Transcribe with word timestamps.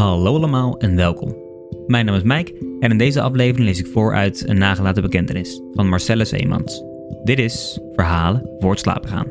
Hallo 0.00 0.36
allemaal 0.36 0.78
en 0.78 0.96
welkom. 0.96 1.36
Mijn 1.86 2.06
naam 2.06 2.14
is 2.14 2.22
Mike 2.22 2.52
en 2.80 2.90
in 2.90 2.98
deze 2.98 3.20
aflevering 3.20 3.66
lees 3.66 3.78
ik 3.78 3.86
voor 3.86 4.14
uit 4.14 4.48
een 4.48 4.58
nagelaten 4.58 5.02
bekentenis 5.02 5.60
van 5.72 5.88
Marcellus 5.88 6.30
Eemans. 6.30 6.84
Dit 7.24 7.38
is 7.38 7.80
Verhalen 7.92 8.50
voor 8.58 8.70
het 8.70 8.80
slapen 8.80 9.08
gaan. 9.08 9.26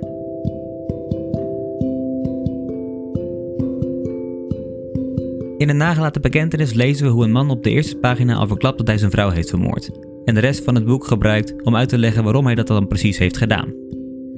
In 5.58 5.70
een 5.70 5.78
nagelaten 5.78 6.22
bekentenis 6.22 6.74
lezen 6.74 7.06
we 7.06 7.12
hoe 7.12 7.24
een 7.24 7.32
man 7.32 7.50
op 7.50 7.64
de 7.64 7.70
eerste 7.70 7.98
pagina 7.98 8.36
al 8.36 8.48
verklapt 8.48 8.78
dat 8.78 8.88
hij 8.88 8.98
zijn 8.98 9.12
vrouw 9.12 9.30
heeft 9.30 9.50
vermoord. 9.50 9.90
En 10.26 10.34
de 10.34 10.40
rest 10.40 10.64
van 10.64 10.76
het 10.76 10.86
boek 10.86 11.06
gebruikt 11.06 11.64
om 11.64 11.76
uit 11.76 11.90
te 11.90 11.98
leggen 11.98 12.24
waarom 12.24 12.46
hij 12.46 12.56
dat 12.56 12.68
dan 12.68 12.88
precies 12.88 13.18
heeft 13.18 13.38
gedaan. 13.38 13.74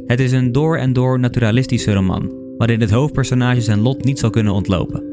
Het 0.05 0.19
is 0.19 0.31
een 0.31 0.51
door 0.51 0.77
en 0.77 0.93
door 0.93 1.19
naturalistische 1.19 1.93
roman, 1.93 2.31
waarin 2.57 2.81
het 2.81 2.91
hoofdpersonage 2.91 3.61
zijn 3.61 3.81
lot 3.81 4.03
niet 4.03 4.19
zal 4.19 4.29
kunnen 4.29 4.53
ontlopen. 4.53 5.10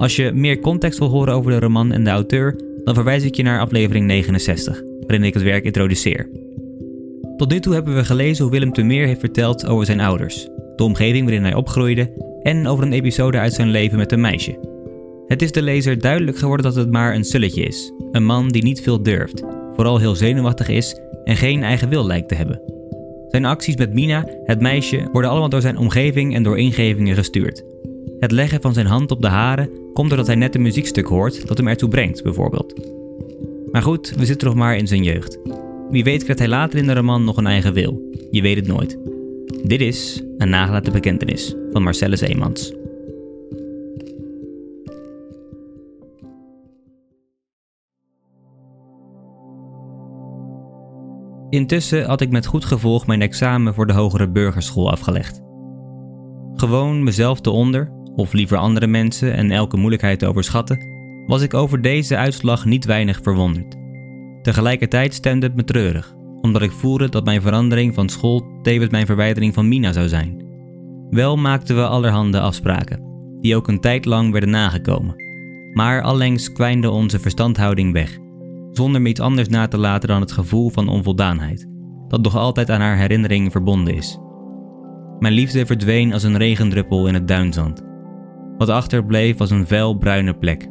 Als 0.00 0.16
je 0.16 0.32
meer 0.32 0.58
context 0.58 0.98
wil 0.98 1.08
horen 1.08 1.34
over 1.34 1.50
de 1.50 1.58
roman 1.58 1.92
en 1.92 2.04
de 2.04 2.10
auteur, 2.10 2.56
dan 2.84 2.94
verwijs 2.94 3.24
ik 3.24 3.34
je 3.34 3.42
naar 3.42 3.60
aflevering 3.60 4.06
69, 4.06 4.82
waarin 5.00 5.24
ik 5.24 5.34
het 5.34 5.42
werk 5.42 5.64
introduceer. 5.64 6.28
Tot 7.36 7.50
nu 7.50 7.60
toe 7.60 7.74
hebben 7.74 7.94
we 7.94 8.04
gelezen 8.04 8.42
hoe 8.44 8.52
Willem 8.52 8.86
Meer 8.86 9.06
heeft 9.06 9.20
verteld 9.20 9.66
over 9.66 9.86
zijn 9.86 10.00
ouders, 10.00 10.48
de 10.76 10.82
omgeving 10.82 11.24
waarin 11.24 11.42
hij 11.42 11.54
opgroeide 11.54 12.12
en 12.42 12.66
over 12.66 12.84
een 12.84 12.92
episode 12.92 13.38
uit 13.38 13.52
zijn 13.52 13.70
leven 13.70 13.98
met 13.98 14.12
een 14.12 14.20
meisje. 14.20 14.58
Het 15.26 15.42
is 15.42 15.52
de 15.52 15.62
lezer 15.62 16.00
duidelijk 16.00 16.38
geworden 16.38 16.66
dat 16.66 16.74
het 16.74 16.90
maar 16.90 17.14
een 17.14 17.24
sulletje 17.24 17.62
is, 17.62 17.92
een 18.12 18.24
man 18.24 18.48
die 18.48 18.62
niet 18.62 18.80
veel 18.80 19.02
durft, 19.02 19.42
vooral 19.74 19.98
heel 19.98 20.14
zenuwachtig 20.14 20.68
is 20.68 21.00
en 21.24 21.36
geen 21.36 21.62
eigen 21.62 21.88
wil 21.88 22.06
lijkt 22.06 22.28
te 22.28 22.34
hebben. 22.34 22.62
Zijn 23.28 23.44
acties 23.44 23.76
met 23.76 23.94
Mina, 23.94 24.24
het 24.44 24.60
meisje, 24.60 25.08
worden 25.12 25.30
allemaal 25.30 25.48
door 25.48 25.60
zijn 25.60 25.78
omgeving 25.78 26.34
en 26.34 26.42
door 26.42 26.58
ingevingen 26.58 27.14
gestuurd. 27.14 27.64
Het 28.20 28.32
leggen 28.32 28.60
van 28.60 28.74
zijn 28.74 28.86
hand 28.86 29.10
op 29.10 29.22
de 29.22 29.28
haren 29.28 29.79
komt 29.92 30.08
doordat 30.08 30.26
hij 30.26 30.36
net 30.36 30.54
een 30.54 30.62
muziekstuk 30.62 31.06
hoort 31.06 31.46
dat 31.48 31.56
hem 31.56 31.68
ertoe 31.68 31.88
brengt, 31.88 32.22
bijvoorbeeld. 32.22 32.74
Maar 33.72 33.82
goed, 33.82 34.12
we 34.16 34.26
zitten 34.26 34.48
nog 34.48 34.56
maar 34.56 34.76
in 34.76 34.86
zijn 34.86 35.02
jeugd. 35.02 35.38
Wie 35.90 36.04
weet 36.04 36.22
krijgt 36.22 36.38
hij 36.38 36.48
later 36.48 36.78
in 36.78 36.86
de 36.86 36.94
roman 36.94 37.24
nog 37.24 37.36
een 37.36 37.46
eigen 37.46 37.72
wil. 37.72 38.02
Je 38.30 38.42
weet 38.42 38.56
het 38.56 38.66
nooit. 38.66 38.98
Dit 39.62 39.80
is 39.80 40.22
een 40.38 40.48
nagelaten 40.48 40.92
bekentenis 40.92 41.54
van 41.72 41.82
Marcellus 41.82 42.20
Eemans. 42.20 42.72
Intussen 51.50 52.04
had 52.04 52.20
ik 52.20 52.30
met 52.30 52.46
goed 52.46 52.64
gevolg 52.64 53.06
mijn 53.06 53.22
examen 53.22 53.74
voor 53.74 53.86
de 53.86 53.92
hogere 53.92 54.28
burgerschool 54.28 54.90
afgelegd. 54.90 55.40
Gewoon 56.54 57.02
mezelf 57.02 57.40
te 57.40 57.50
onder, 57.50 57.92
of 58.20 58.32
liever 58.32 58.56
andere 58.56 58.86
mensen 58.86 59.34
en 59.34 59.50
elke 59.50 59.76
moeilijkheid 59.76 60.18
te 60.18 60.26
overschatten, 60.26 60.88
was 61.26 61.42
ik 61.42 61.54
over 61.54 61.82
deze 61.82 62.16
uitslag 62.16 62.64
niet 62.64 62.84
weinig 62.84 63.20
verwonderd. 63.22 63.76
Tegelijkertijd 64.42 65.14
stemde 65.14 65.46
het 65.46 65.56
me 65.56 65.64
treurig, 65.64 66.14
omdat 66.40 66.62
ik 66.62 66.70
voelde 66.70 67.08
dat 67.08 67.24
mijn 67.24 67.42
verandering 67.42 67.94
van 67.94 68.08
school 68.08 68.58
tevens 68.62 68.90
mijn 68.90 69.06
verwijdering 69.06 69.54
van 69.54 69.68
Mina 69.68 69.92
zou 69.92 70.08
zijn. 70.08 70.44
Wel 71.10 71.36
maakten 71.36 71.76
we 71.76 71.86
allerhande 71.86 72.40
afspraken, 72.40 73.02
die 73.40 73.56
ook 73.56 73.68
een 73.68 73.80
tijd 73.80 74.04
lang 74.04 74.32
werden 74.32 74.50
nagekomen. 74.50 75.14
Maar 75.72 76.02
allengs 76.02 76.52
kwijnde 76.52 76.90
onze 76.90 77.18
verstandhouding 77.18 77.92
weg, 77.92 78.18
zonder 78.70 79.00
me 79.00 79.08
iets 79.08 79.20
anders 79.20 79.48
na 79.48 79.68
te 79.68 79.78
laten 79.78 80.08
dan 80.08 80.20
het 80.20 80.32
gevoel 80.32 80.70
van 80.70 80.88
onvoldaanheid, 80.88 81.68
dat 82.08 82.22
nog 82.22 82.36
altijd 82.36 82.70
aan 82.70 82.80
haar 82.80 82.96
herinnering 82.96 83.52
verbonden 83.52 83.94
is. 83.94 84.18
Mijn 85.18 85.34
liefde 85.34 85.66
verdween 85.66 86.12
als 86.12 86.22
een 86.22 86.36
regendruppel 86.36 87.06
in 87.06 87.14
het 87.14 87.28
duinzand. 87.28 87.89
Wat 88.60 88.68
achterbleef 88.68 89.36
was 89.36 89.50
een 89.50 89.66
vuil 89.66 89.94
bruine 89.94 90.34
plek. 90.34 90.68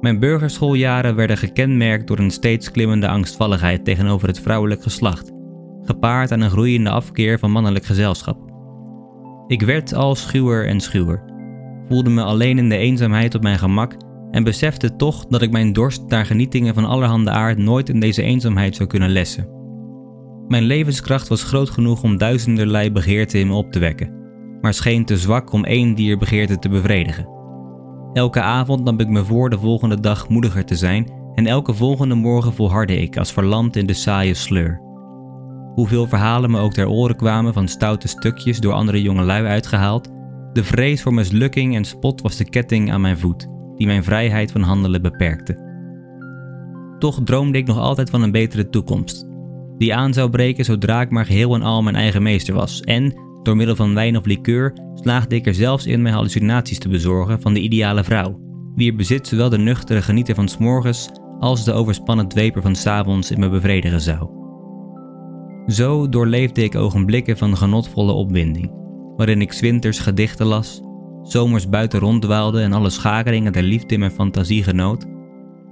Mijn 0.00 0.18
burgerschooljaren 0.18 1.14
werden 1.14 1.36
gekenmerkt 1.36 2.06
door 2.06 2.18
een 2.18 2.30
steeds 2.30 2.70
klimmende 2.70 3.08
angstvalligheid 3.08 3.84
tegenover 3.84 4.28
het 4.28 4.40
vrouwelijk 4.40 4.82
geslacht, 4.82 5.32
gepaard 5.82 6.32
aan 6.32 6.40
een 6.40 6.50
groeiende 6.50 6.90
afkeer 6.90 7.38
van 7.38 7.50
mannelijk 7.50 7.84
gezelschap. 7.84 8.38
Ik 9.46 9.62
werd 9.62 9.94
al 9.94 10.14
schuwer 10.14 10.66
en 10.66 10.80
schuwer, 10.80 11.22
voelde 11.88 12.10
me 12.10 12.22
alleen 12.22 12.58
in 12.58 12.68
de 12.68 12.76
eenzaamheid 12.76 13.34
op 13.34 13.42
mijn 13.42 13.58
gemak 13.58 13.96
en 14.30 14.44
besefte 14.44 14.96
toch 14.96 15.26
dat 15.26 15.42
ik 15.42 15.50
mijn 15.50 15.72
dorst 15.72 16.02
naar 16.08 16.26
genietingen 16.26 16.74
van 16.74 16.84
allerhande 16.84 17.30
aard 17.30 17.58
nooit 17.58 17.88
in 17.88 18.00
deze 18.00 18.22
eenzaamheid 18.22 18.76
zou 18.76 18.88
kunnen 18.88 19.10
lessen. 19.10 19.48
Mijn 20.48 20.64
levenskracht 20.64 21.28
was 21.28 21.42
groot 21.42 21.70
genoeg 21.70 22.02
om 22.02 22.18
duizenderlei 22.18 22.92
begeerten 22.92 23.40
in 23.40 23.46
me 23.46 23.54
op 23.54 23.72
te 23.72 23.78
wekken 23.78 24.23
maar 24.64 24.74
scheen 24.74 25.04
te 25.04 25.16
zwak 25.16 25.52
om 25.52 25.64
één 25.64 25.94
dierbegeerte 25.94 26.58
te 26.58 26.68
bevredigen. 26.68 27.28
Elke 28.12 28.40
avond 28.40 28.84
nam 28.84 29.00
ik 29.00 29.08
me 29.08 29.24
voor 29.24 29.50
de 29.50 29.58
volgende 29.58 30.00
dag 30.00 30.28
moediger 30.28 30.64
te 30.64 30.76
zijn 30.76 31.12
en 31.34 31.46
elke 31.46 31.74
volgende 31.74 32.14
morgen 32.14 32.52
volhardde 32.52 33.00
ik 33.00 33.16
als 33.16 33.32
verlamd 33.32 33.76
in 33.76 33.86
de 33.86 33.92
saaie 33.92 34.34
sleur. 34.34 34.80
Hoeveel 35.74 36.06
verhalen 36.06 36.50
me 36.50 36.60
ook 36.60 36.72
ter 36.72 36.88
oren 36.88 37.16
kwamen 37.16 37.52
van 37.52 37.68
stoute 37.68 38.08
stukjes 38.08 38.60
door 38.60 38.72
andere 38.72 39.02
jongelui 39.02 39.44
uitgehaald, 39.44 40.10
de 40.52 40.64
vrees 40.64 41.02
voor 41.02 41.14
mislukking 41.14 41.76
en 41.76 41.84
spot 41.84 42.20
was 42.20 42.36
de 42.36 42.44
ketting 42.44 42.92
aan 42.92 43.00
mijn 43.00 43.18
voet, 43.18 43.48
die 43.76 43.86
mijn 43.86 44.04
vrijheid 44.04 44.52
van 44.52 44.62
handelen 44.62 45.02
beperkte. 45.02 45.62
Toch 46.98 47.20
droomde 47.24 47.58
ik 47.58 47.66
nog 47.66 47.78
altijd 47.78 48.10
van 48.10 48.22
een 48.22 48.32
betere 48.32 48.68
toekomst, 48.68 49.26
die 49.78 49.94
aan 49.94 50.12
zou 50.12 50.30
breken 50.30 50.64
zodra 50.64 51.00
ik 51.00 51.10
maar 51.10 51.26
geheel 51.26 51.54
en 51.54 51.62
al 51.62 51.82
mijn 51.82 51.96
eigen 51.96 52.22
meester 52.22 52.54
was 52.54 52.80
en, 52.80 53.23
door 53.44 53.56
middel 53.56 53.76
van 53.76 53.94
wijn 53.94 54.16
of 54.16 54.24
liqueur 54.24 54.72
slaagde 54.94 55.34
ik 55.34 55.46
er 55.46 55.54
zelfs 55.54 55.86
in 55.86 56.02
mijn 56.02 56.14
hallucinaties 56.14 56.78
te 56.78 56.88
bezorgen 56.88 57.40
van 57.40 57.54
de 57.54 57.60
ideale 57.60 58.04
vrouw, 58.04 58.40
wier 58.74 58.96
bezit 58.96 59.28
zowel 59.28 59.48
de 59.48 59.58
nuchtere 59.58 60.02
genieter 60.02 60.34
van 60.34 60.48
s'morgens 60.48 61.10
als 61.38 61.64
de 61.64 61.72
overspannen 61.72 62.28
dweper 62.28 62.62
van 62.62 62.74
s'avonds 62.74 63.30
in 63.30 63.40
me 63.40 63.48
bevredigen 63.48 64.00
zou. 64.00 64.28
Zo 65.66 66.08
doorleefde 66.08 66.62
ik 66.62 66.74
ogenblikken 66.74 67.38
van 67.38 67.56
genotvolle 67.56 68.12
opwinding, 68.12 68.70
waarin 69.16 69.40
ik 69.40 69.52
zwinters 69.52 69.98
gedichten 69.98 70.46
las, 70.46 70.82
zomers 71.22 71.68
buiten 71.68 72.00
ronddwaalde 72.00 72.60
en 72.60 72.72
alle 72.72 72.90
schakeringen 72.90 73.52
der 73.52 73.62
liefde 73.62 73.94
in 73.94 74.00
mijn 74.00 74.10
fantasie 74.10 74.62
genoot, 74.62 75.06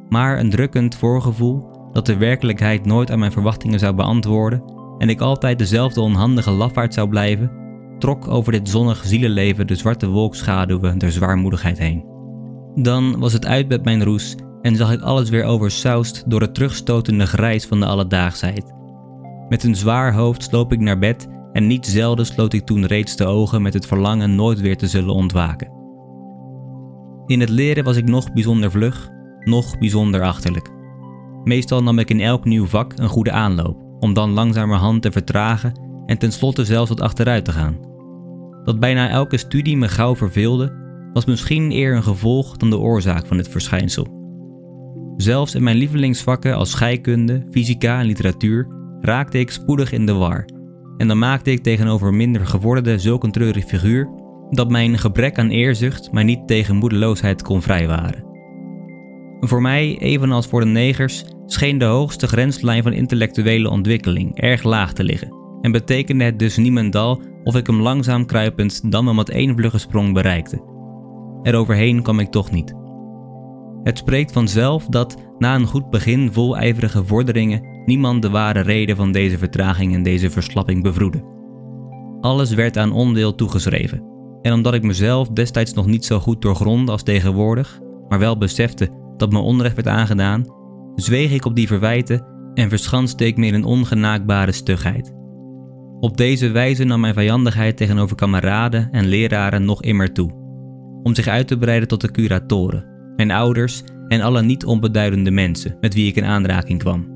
maar 0.09 0.38
een 0.38 0.50
drukkend 0.50 0.94
voorgevoel 0.94 1.71
dat 1.93 2.06
de 2.06 2.16
werkelijkheid 2.16 2.87
nooit 2.87 3.11
aan 3.11 3.19
mijn 3.19 3.32
verwachtingen 3.32 3.78
zou 3.78 3.94
beantwoorden 3.94 4.62
en 4.99 5.09
ik 5.09 5.21
altijd 5.21 5.59
dezelfde 5.59 6.00
onhandige 6.00 6.50
lafaard 6.50 6.94
zou 6.94 7.09
blijven, 7.09 7.62
trok 8.03 8.29
over 8.29 8.53
dit 8.53 8.69
zonnige 8.69 9.09
zielenleven 9.09 9.67
de 9.67 9.75
zwarte 9.75 10.09
wolkschaduwen 10.09 10.99
der 10.99 11.13
zwaarmoedigheid 11.13 11.79
heen. 11.79 12.05
Dan 12.75 13.19
was 13.19 13.33
het 13.33 13.47
uit 13.47 13.69
met 13.69 13.85
mijn 13.85 14.05
roes 14.05 14.37
en 14.63 14.77
zag 14.77 14.93
ik 14.93 15.01
alles 15.01 15.31
weer 15.31 15.45
oversausd 15.45 16.31
door 16.31 16.41
het 16.41 16.55
terugstotende 16.55 17.27
grijs 17.27 17.67
van 17.67 17.81
de 17.81 17.87
alledaagsheid. 17.87 18.73
Met 19.49 19.65
een 19.65 19.77
zwaar 19.77 20.15
hoofd 20.15 20.43
sloop 20.43 20.73
ik 20.73 20.81
naar 20.81 20.99
bed 20.99 21.29
en 21.53 21.67
niet 21.67 21.87
zelden 21.87 22.27
sloot 22.27 22.53
ik 22.53 22.67
toen 22.67 22.87
reeds 22.87 23.17
de 23.17 23.27
ogen 23.27 23.62
met 23.62 23.75
het 23.75 23.87
verlangen 23.87 24.35
nooit 24.35 24.61
weer 24.61 24.76
te 24.76 24.87
zullen 24.87 25.15
ontwaken. 25.15 25.73
In 27.26 27.41
het 27.41 27.49
leren 27.49 27.85
was 27.85 27.97
ik 27.97 28.09
nog 28.09 28.32
bijzonder 28.32 28.71
vlug, 28.71 29.09
nog 29.44 29.79
bijzonder 29.79 30.23
achterlijk. 30.23 30.71
Meestal 31.44 31.82
nam 31.82 31.99
ik 31.99 32.11
in 32.11 32.21
elk 32.21 32.44
nieuw 32.44 32.67
vak 32.67 32.93
een 32.97 33.09
goede 33.09 33.32
aanloop, 33.32 33.76
om 34.00 34.15
dan 34.15 34.31
langzamerhand 34.31 35.03
te 35.03 35.12
vertragen 35.12 35.81
en 36.06 36.19
tenslotte 36.19 36.65
zelfs 36.65 36.88
wat 36.88 37.00
achteruit 37.00 37.44
te 37.44 37.53
gaan. 37.53 37.92
Dat 38.64 38.81
bijna 38.81 39.09
elke 39.09 39.37
studie 39.37 39.76
me 39.76 39.88
gauw 39.88 40.17
verveelde, 40.17 40.81
was 41.12 41.25
misschien 41.25 41.73
eer 41.73 41.97
een 41.97 42.03
gevolg 42.03 42.56
dan 42.56 42.70
de 42.70 42.79
oorzaak 42.79 43.26
van 43.26 43.37
dit 43.37 43.49
verschijnsel. 43.49 44.20
Zelfs 45.17 45.55
in 45.55 45.62
mijn 45.62 45.76
lievelingsvakken 45.76 46.56
als 46.56 46.70
scheikunde, 46.70 47.47
fysica 47.50 48.00
en 48.00 48.06
literatuur 48.06 48.67
raakte 49.00 49.38
ik 49.38 49.50
spoedig 49.50 49.93
in 49.93 50.06
de 50.06 50.12
war. 50.12 50.44
En 50.97 51.09
dan 51.09 51.19
maakte 51.19 51.50
ik 51.50 51.62
tegenover 51.62 52.14
minder 52.14 52.47
geworden 52.47 53.00
zulk 53.00 53.25
een 53.25 53.32
treurig 53.32 53.64
figuur 53.64 54.09
dat 54.50 54.70
mijn 54.70 54.99
gebrek 54.99 55.38
aan 55.38 55.49
eerzucht 55.49 56.12
mij 56.12 56.23
niet 56.23 56.47
tegen 56.47 56.76
moedeloosheid 56.76 57.43
kon 57.43 57.62
vrijwaren. 57.62 58.31
Voor 59.41 59.62
mij, 59.62 59.99
evenals 59.99 60.47
voor 60.47 60.61
de 60.61 60.67
negers, 60.67 61.25
scheen 61.47 61.79
de 61.79 61.85
hoogste 61.85 62.26
grenslijn 62.26 62.82
van 62.82 62.93
intellectuele 62.93 63.70
ontwikkeling 63.70 64.41
erg 64.41 64.62
laag 64.62 64.93
te 64.93 65.05
liggen 65.05 65.42
en 65.62 65.73
betekende 65.73 66.25
het 66.25 66.38
dus 66.38 66.56
niemendal 66.56 67.20
of 67.44 67.56
ik 67.56 67.67
hem 67.67 67.81
langzaam 67.81 68.26
kruipend 68.26 68.93
dan 68.93 69.05
wel 69.05 69.14
met 69.14 69.31
één 69.31 69.56
vlugge 69.56 69.79
sprong 69.79 70.12
bereikte. 70.12 70.70
Eroverheen 71.43 72.03
kwam 72.03 72.19
ik 72.19 72.31
toch 72.31 72.50
niet. 72.50 72.75
Het 73.82 73.99
spreekt 73.99 74.32
vanzelf 74.32 74.87
dat 74.87 75.17
na 75.38 75.55
een 75.55 75.67
goed 75.67 75.91
begin 75.91 76.32
vol 76.32 76.56
ijverige 76.56 77.05
vorderingen 77.05 77.67
niemand 77.85 78.23
de 78.23 78.31
ware 78.31 78.61
reden 78.61 78.97
van 78.97 79.12
deze 79.12 79.38
vertraging 79.38 79.94
en 79.94 80.03
deze 80.03 80.31
verslapping 80.31 80.82
bevroedde. 80.82 81.25
Alles 82.20 82.55
werd 82.55 82.76
aan 82.79 82.93
ondeel 82.93 83.35
toegeschreven. 83.35 84.11
En 84.43 84.53
omdat 84.53 84.75
ik 84.75 84.82
mezelf 84.82 85.29
destijds 85.29 85.73
nog 85.73 85.87
niet 85.87 86.05
zo 86.05 86.19
goed 86.19 86.43
doorgrondde 86.43 86.93
als 86.93 87.03
tegenwoordig, 87.03 87.81
maar 88.09 88.19
wel 88.19 88.38
besefte 88.38 88.88
dat 89.17 89.32
me 89.32 89.38
onrecht 89.38 89.75
werd 89.75 89.88
aangedaan, 89.88 90.47
zweeg 90.94 91.32
ik 91.32 91.44
op 91.44 91.55
die 91.55 91.67
verwijten 91.67 92.26
en 92.55 92.69
verschanste 92.69 93.26
ik 93.26 93.37
me 93.37 93.47
in 93.47 93.55
een 93.55 93.64
ongenaakbare 93.64 94.53
stugheid. 94.53 95.22
Op 96.02 96.16
deze 96.16 96.50
wijze 96.50 96.84
nam 96.84 97.00
mijn 97.00 97.14
vijandigheid 97.14 97.76
tegenover 97.76 98.16
kameraden 98.16 98.88
en 98.90 99.06
leraren 99.06 99.64
nog 99.64 99.82
immer 99.82 100.12
toe, 100.12 100.31
om 101.02 101.14
zich 101.14 101.26
uit 101.26 101.46
te 101.46 101.58
breiden 101.58 101.88
tot 101.88 102.00
de 102.00 102.10
curatoren, 102.10 102.84
mijn 103.16 103.31
ouders 103.31 103.82
en 104.08 104.20
alle 104.20 104.43
niet 104.43 104.64
onbeduidende 104.64 105.31
mensen 105.31 105.76
met 105.81 105.94
wie 105.94 106.06
ik 106.06 106.16
in 106.16 106.25
aanraking 106.25 106.78
kwam. 106.78 107.10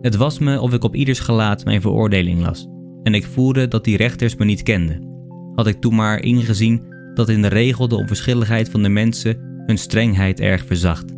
Het 0.00 0.16
was 0.16 0.38
me 0.38 0.60
of 0.60 0.72
ik 0.72 0.84
op 0.84 0.94
ieders 0.94 1.20
gelaat 1.20 1.64
mijn 1.64 1.80
veroordeling 1.80 2.40
las, 2.40 2.68
en 3.02 3.14
ik 3.14 3.26
voelde 3.26 3.68
dat 3.68 3.84
die 3.84 3.96
rechters 3.96 4.36
me 4.36 4.44
niet 4.44 4.62
kenden. 4.62 5.08
Had 5.54 5.66
ik 5.66 5.80
toen 5.80 5.94
maar 5.94 6.22
ingezien 6.22 6.82
dat 7.14 7.28
in 7.28 7.42
de 7.42 7.48
regel 7.48 7.88
de 7.88 7.96
onverschilligheid 7.96 8.68
van 8.68 8.82
de 8.82 8.88
mensen 8.88 9.62
hun 9.66 9.78
strengheid 9.78 10.40
erg 10.40 10.64
verzacht. 10.64 11.14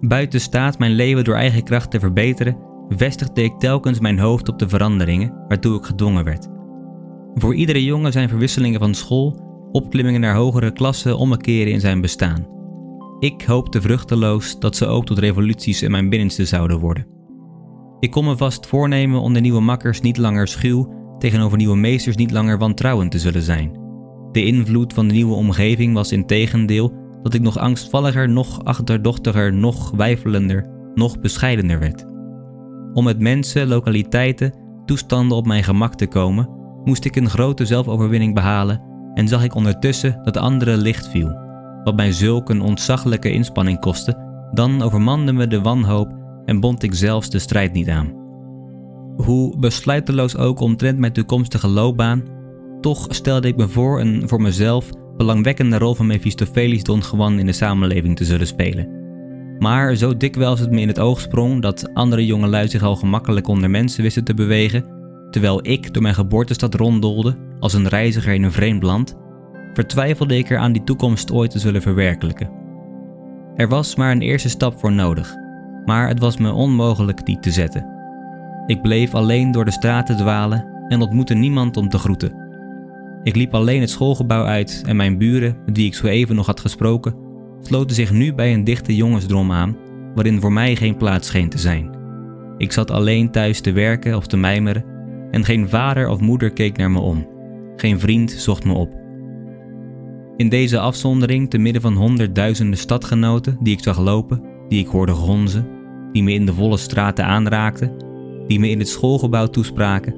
Buiten 0.00 0.40
staat 0.40 0.78
mijn 0.78 0.92
leven 0.92 1.24
door 1.24 1.34
eigen 1.34 1.62
kracht 1.62 1.90
te 1.90 2.00
verbeteren, 2.00 2.67
vestigde 2.88 3.42
ik 3.42 3.58
telkens 3.58 4.00
mijn 4.00 4.18
hoofd 4.18 4.48
op 4.48 4.58
de 4.58 4.68
veranderingen 4.68 5.44
waartoe 5.48 5.78
ik 5.78 5.84
gedwongen 5.84 6.24
werd. 6.24 6.48
Voor 7.34 7.54
iedere 7.54 7.84
jongen 7.84 8.12
zijn 8.12 8.28
verwisselingen 8.28 8.80
van 8.80 8.94
school, 8.94 9.40
opklimmingen 9.72 10.20
naar 10.20 10.34
hogere 10.34 10.72
klassen 10.72 11.18
ommekeren 11.18 11.72
in 11.72 11.80
zijn 11.80 12.00
bestaan. 12.00 12.46
Ik 13.18 13.42
hoopte 13.42 13.80
vruchteloos 13.80 14.58
dat 14.58 14.76
ze 14.76 14.86
ook 14.86 15.06
tot 15.06 15.18
revoluties 15.18 15.82
in 15.82 15.90
mijn 15.90 16.08
binnenste 16.08 16.44
zouden 16.44 16.78
worden. 16.78 17.06
Ik 18.00 18.10
kon 18.10 18.24
me 18.24 18.36
vast 18.36 18.66
voornemen 18.66 19.20
om 19.20 19.32
de 19.32 19.40
nieuwe 19.40 19.60
makkers 19.60 20.00
niet 20.00 20.16
langer 20.16 20.48
schuw, 20.48 20.94
tegenover 21.18 21.58
nieuwe 21.58 21.76
meesters 21.76 22.16
niet 22.16 22.30
langer 22.30 22.58
wantrouwend 22.58 23.10
te 23.10 23.18
zullen 23.18 23.42
zijn. 23.42 23.86
De 24.32 24.44
invloed 24.44 24.92
van 24.92 25.08
de 25.08 25.14
nieuwe 25.14 25.34
omgeving 25.34 25.94
was 25.94 26.12
in 26.12 26.26
tegendeel 26.26 26.92
dat 27.22 27.34
ik 27.34 27.40
nog 27.40 27.58
angstvalliger, 27.58 28.28
nog 28.28 28.64
achterdochtiger, 28.64 29.52
nog 29.52 29.90
wijfelender, 29.90 30.66
nog 30.94 31.20
bescheidener 31.20 31.78
werd. 31.78 32.06
Om 32.98 33.04
met 33.04 33.18
mensen, 33.18 33.68
lokaliteiten, 33.68 34.52
toestanden 34.84 35.36
op 35.36 35.46
mijn 35.46 35.64
gemak 35.64 35.94
te 35.94 36.06
komen, 36.06 36.48
moest 36.84 37.04
ik 37.04 37.16
een 37.16 37.30
grote 37.30 37.66
zelfoverwinning 37.66 38.34
behalen 38.34 38.82
en 39.14 39.28
zag 39.28 39.44
ik 39.44 39.54
ondertussen 39.54 40.20
dat 40.24 40.36
anderen 40.36 40.78
licht 40.78 41.08
viel. 41.08 41.38
Wat 41.84 41.96
mij 41.96 42.12
zulk 42.12 42.48
een 42.48 42.60
ontzaglijke 42.60 43.30
inspanning 43.30 43.80
kostte, 43.80 44.16
dan 44.52 44.82
overmande 44.82 45.32
me 45.32 45.46
de 45.46 45.60
wanhoop 45.60 46.12
en 46.44 46.60
bond 46.60 46.82
ik 46.82 46.94
zelfs 46.94 47.30
de 47.30 47.38
strijd 47.38 47.72
niet 47.72 47.88
aan. 47.88 48.12
Hoe 49.16 49.58
besluiteloos 49.58 50.36
ook 50.36 50.60
omtrent 50.60 50.98
mijn 50.98 51.12
toekomstige 51.12 51.68
loopbaan, 51.68 52.22
toch 52.80 53.06
stelde 53.08 53.48
ik 53.48 53.56
me 53.56 53.68
voor 53.68 54.00
een 54.00 54.28
voor 54.28 54.42
mezelf 54.42 54.90
belangwekkende 55.16 55.78
rol 55.78 55.94
van 55.94 56.06
Mephistopheles 56.06 56.82
Don 56.82 57.02
Juan 57.12 57.38
in 57.38 57.46
de 57.46 57.52
samenleving 57.52 58.16
te 58.16 58.24
zullen 58.24 58.46
spelen. 58.46 58.97
Maar 59.58 59.94
zo 59.94 60.16
dikwijls 60.16 60.60
het 60.60 60.70
me 60.70 60.80
in 60.80 60.88
het 60.88 60.98
oog 60.98 61.20
sprong 61.20 61.62
dat 61.62 61.94
andere 61.94 62.26
jongelui 62.26 62.68
zich 62.68 62.82
al 62.82 62.96
gemakkelijk 62.96 63.48
onder 63.48 63.70
mensen 63.70 64.02
wisten 64.02 64.24
te 64.24 64.34
bewegen, 64.34 64.84
terwijl 65.30 65.66
ik 65.66 65.92
door 65.94 66.02
mijn 66.02 66.14
geboortestad 66.14 66.74
ronddolde 66.74 67.36
als 67.60 67.74
een 67.74 67.88
reiziger 67.88 68.34
in 68.34 68.42
een 68.42 68.52
vreemd 68.52 68.82
land, 68.82 69.16
vertwijfelde 69.74 70.36
ik 70.36 70.50
er 70.50 70.58
aan 70.58 70.72
die 70.72 70.84
toekomst 70.84 71.32
ooit 71.32 71.50
te 71.50 71.58
zullen 71.58 71.82
verwerkelijken. 71.82 72.50
Er 73.56 73.68
was 73.68 73.96
maar 73.96 74.10
een 74.10 74.22
eerste 74.22 74.48
stap 74.48 74.78
voor 74.78 74.92
nodig, 74.92 75.34
maar 75.84 76.08
het 76.08 76.18
was 76.18 76.36
me 76.36 76.52
onmogelijk 76.52 77.26
die 77.26 77.38
te 77.38 77.50
zetten. 77.50 77.86
Ik 78.66 78.82
bleef 78.82 79.14
alleen 79.14 79.52
door 79.52 79.64
de 79.64 79.70
straten 79.70 80.16
dwalen 80.16 80.66
en 80.88 81.00
ontmoette 81.00 81.34
niemand 81.34 81.76
om 81.76 81.88
te 81.88 81.98
groeten. 81.98 82.46
Ik 83.22 83.36
liep 83.36 83.54
alleen 83.54 83.80
het 83.80 83.90
schoolgebouw 83.90 84.44
uit 84.44 84.82
en 84.86 84.96
mijn 84.96 85.18
buren, 85.18 85.56
met 85.66 85.76
wie 85.76 85.86
ik 85.86 85.94
zo 85.94 86.06
even 86.06 86.36
nog 86.36 86.46
had 86.46 86.60
gesproken, 86.60 87.14
sloten 87.60 87.96
zich 87.96 88.12
nu 88.12 88.34
bij 88.34 88.52
een 88.52 88.64
dichte 88.64 88.96
jongensdrom 88.96 89.52
aan, 89.52 89.76
waarin 90.14 90.40
voor 90.40 90.52
mij 90.52 90.76
geen 90.76 90.96
plaats 90.96 91.26
scheen 91.26 91.48
te 91.48 91.58
zijn. 91.58 91.96
Ik 92.56 92.72
zat 92.72 92.90
alleen 92.90 93.30
thuis 93.30 93.60
te 93.60 93.72
werken 93.72 94.16
of 94.16 94.26
te 94.26 94.36
mijmeren 94.36 94.84
en 95.30 95.44
geen 95.44 95.68
vader 95.68 96.08
of 96.08 96.20
moeder 96.20 96.50
keek 96.50 96.76
naar 96.76 96.90
me 96.90 97.00
om. 97.00 97.28
Geen 97.76 98.00
vriend 98.00 98.30
zocht 98.30 98.64
me 98.64 98.72
op. 98.72 98.96
In 100.36 100.48
deze 100.48 100.78
afzondering, 100.78 101.50
te 101.50 101.58
midden 101.58 101.82
van 101.82 101.94
honderdduizenden 101.94 102.78
stadgenoten 102.78 103.56
die 103.60 103.72
ik 103.72 103.82
zag 103.82 103.98
lopen, 103.98 104.42
die 104.68 104.80
ik 104.80 104.86
hoorde 104.86 105.12
gonzen, 105.12 105.68
die 106.12 106.22
me 106.22 106.32
in 106.32 106.46
de 106.46 106.52
volle 106.54 106.76
straten 106.76 107.24
aanraakten, 107.24 107.92
die 108.46 108.60
me 108.60 108.68
in 108.68 108.78
het 108.78 108.88
schoolgebouw 108.88 109.46
toespraken, 109.46 110.14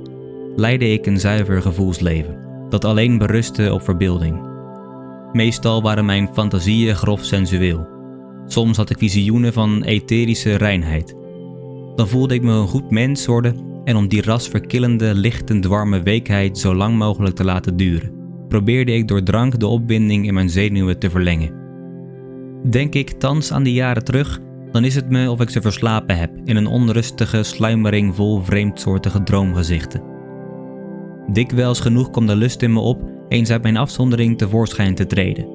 leidde 0.56 0.92
ik 0.92 1.06
een 1.06 1.20
zuiver 1.20 1.62
gevoelsleven 1.62 2.48
dat 2.68 2.84
alleen 2.84 3.18
berustte 3.18 3.72
op 3.72 3.82
verbeelding. 3.82 4.49
Meestal 5.32 5.82
waren 5.82 6.04
mijn 6.04 6.28
fantasieën 6.32 6.94
grof 6.94 7.24
sensueel. 7.24 7.86
Soms 8.46 8.76
had 8.76 8.90
ik 8.90 8.98
visioenen 8.98 9.52
van 9.52 9.82
etherische 9.82 10.56
reinheid. 10.56 11.14
Dan 11.94 12.08
voelde 12.08 12.34
ik 12.34 12.42
me 12.42 12.52
een 12.52 12.68
goed 12.68 12.90
mens 12.90 13.26
worden 13.26 13.56
en 13.84 13.96
om 13.96 14.08
die 14.08 14.22
rasverkillende, 14.22 15.30
warme 15.68 16.02
weekheid 16.02 16.58
zo 16.58 16.74
lang 16.74 16.96
mogelijk 16.96 17.34
te 17.36 17.44
laten 17.44 17.76
duren, 17.76 18.12
probeerde 18.48 18.92
ik 18.92 19.08
door 19.08 19.22
drank 19.22 19.60
de 19.60 19.66
opwinding 19.66 20.26
in 20.26 20.34
mijn 20.34 20.50
zenuwen 20.50 20.98
te 20.98 21.10
verlengen. 21.10 21.54
Denk 22.70 22.94
ik 22.94 23.10
thans 23.10 23.52
aan 23.52 23.62
die 23.62 23.74
jaren 23.74 24.04
terug, 24.04 24.40
dan 24.72 24.84
is 24.84 24.94
het 24.94 25.10
me 25.10 25.30
of 25.30 25.40
ik 25.40 25.50
ze 25.50 25.60
verslapen 25.60 26.16
heb 26.16 26.30
in 26.44 26.56
een 26.56 26.66
onrustige 26.66 27.42
sluimering 27.42 28.14
vol 28.14 28.40
vreemdsoortige 28.42 29.22
droomgezichten. 29.22 30.02
Dikwijls 31.32 31.80
genoeg 31.80 32.10
kwam 32.10 32.26
de 32.26 32.36
lust 32.36 32.62
in 32.62 32.72
me 32.72 32.80
op 32.80 33.19
eens 33.30 33.50
uit 33.50 33.62
mijn 33.62 33.76
afzondering 33.76 34.38
tevoorschijn 34.38 34.94
te 34.94 35.06
treden, 35.06 35.46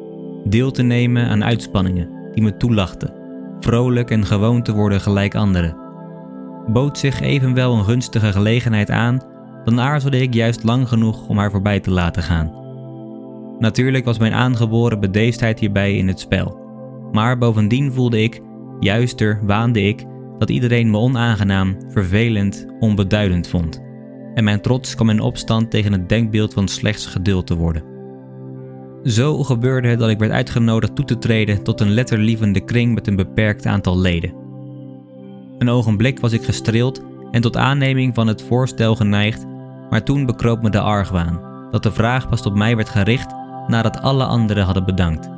deel 0.43 0.71
te 0.71 0.83
nemen 0.83 1.27
aan 1.27 1.43
uitspanningen 1.43 2.09
die 2.33 2.43
me 2.43 2.57
toelachten, 2.57 3.13
vrolijk 3.59 4.11
en 4.11 4.25
gewoon 4.25 4.63
te 4.63 4.73
worden 4.73 5.01
gelijk 5.01 5.35
anderen. 5.35 5.77
Bood 6.67 6.97
zich 6.97 7.21
evenwel 7.21 7.73
een 7.73 7.85
gunstige 7.85 8.31
gelegenheid 8.31 8.91
aan, 8.91 9.21
dan 9.63 9.79
aarzelde 9.79 10.21
ik 10.21 10.33
juist 10.33 10.63
lang 10.63 10.87
genoeg 10.87 11.27
om 11.27 11.37
haar 11.37 11.51
voorbij 11.51 11.79
te 11.79 11.91
laten 11.91 12.23
gaan. 12.23 12.51
Natuurlijk 13.59 14.05
was 14.05 14.19
mijn 14.19 14.33
aangeboren 14.33 14.99
bedeesdheid 14.99 15.59
hierbij 15.59 15.97
in 15.97 16.07
het 16.07 16.19
spel, 16.19 16.59
maar 17.11 17.37
bovendien 17.37 17.91
voelde 17.91 18.23
ik, 18.23 18.41
juister 18.79 19.39
waande 19.43 19.81
ik, 19.81 20.05
dat 20.37 20.49
iedereen 20.49 20.89
me 20.89 20.97
onaangenaam, 20.97 21.77
vervelend, 21.89 22.65
onbeduidend 22.79 23.47
vond 23.47 23.84
en 24.35 24.43
mijn 24.43 24.61
trots 24.61 24.95
kwam 24.95 25.09
in 25.09 25.19
opstand 25.19 25.71
tegen 25.71 25.91
het 25.91 26.09
denkbeeld 26.09 26.53
van 26.53 26.67
slechts 26.67 27.05
geduld 27.05 27.47
te 27.47 27.55
worden. 27.55 27.83
Zo 29.03 29.43
gebeurde 29.43 29.87
het 29.87 29.99
dat 29.99 30.09
ik 30.09 30.19
werd 30.19 30.31
uitgenodigd 30.31 30.95
toe 30.95 31.05
te 31.05 31.17
treden 31.17 31.63
tot 31.63 31.81
een 31.81 31.91
letterlievende 31.91 32.59
kring 32.59 32.93
met 32.93 33.07
een 33.07 33.15
beperkt 33.15 33.65
aantal 33.65 33.99
leden. 33.99 34.33
Een 35.57 35.69
ogenblik 35.69 36.19
was 36.19 36.31
ik 36.31 36.43
gestreeld 36.43 37.01
en 37.31 37.41
tot 37.41 37.57
aanneming 37.57 38.15
van 38.15 38.27
het 38.27 38.41
voorstel 38.41 38.95
geneigd, 38.95 39.45
maar 39.89 40.03
toen 40.03 40.25
bekroop 40.25 40.61
me 40.61 40.69
de 40.69 40.79
argwaan 40.79 41.41
dat 41.71 41.83
de 41.83 41.91
vraag 41.91 42.29
pas 42.29 42.41
tot 42.41 42.55
mij 42.55 42.75
werd 42.75 42.89
gericht 42.89 43.33
nadat 43.67 44.01
alle 44.01 44.25
anderen 44.25 44.63
hadden 44.63 44.85
bedankt. 44.85 45.29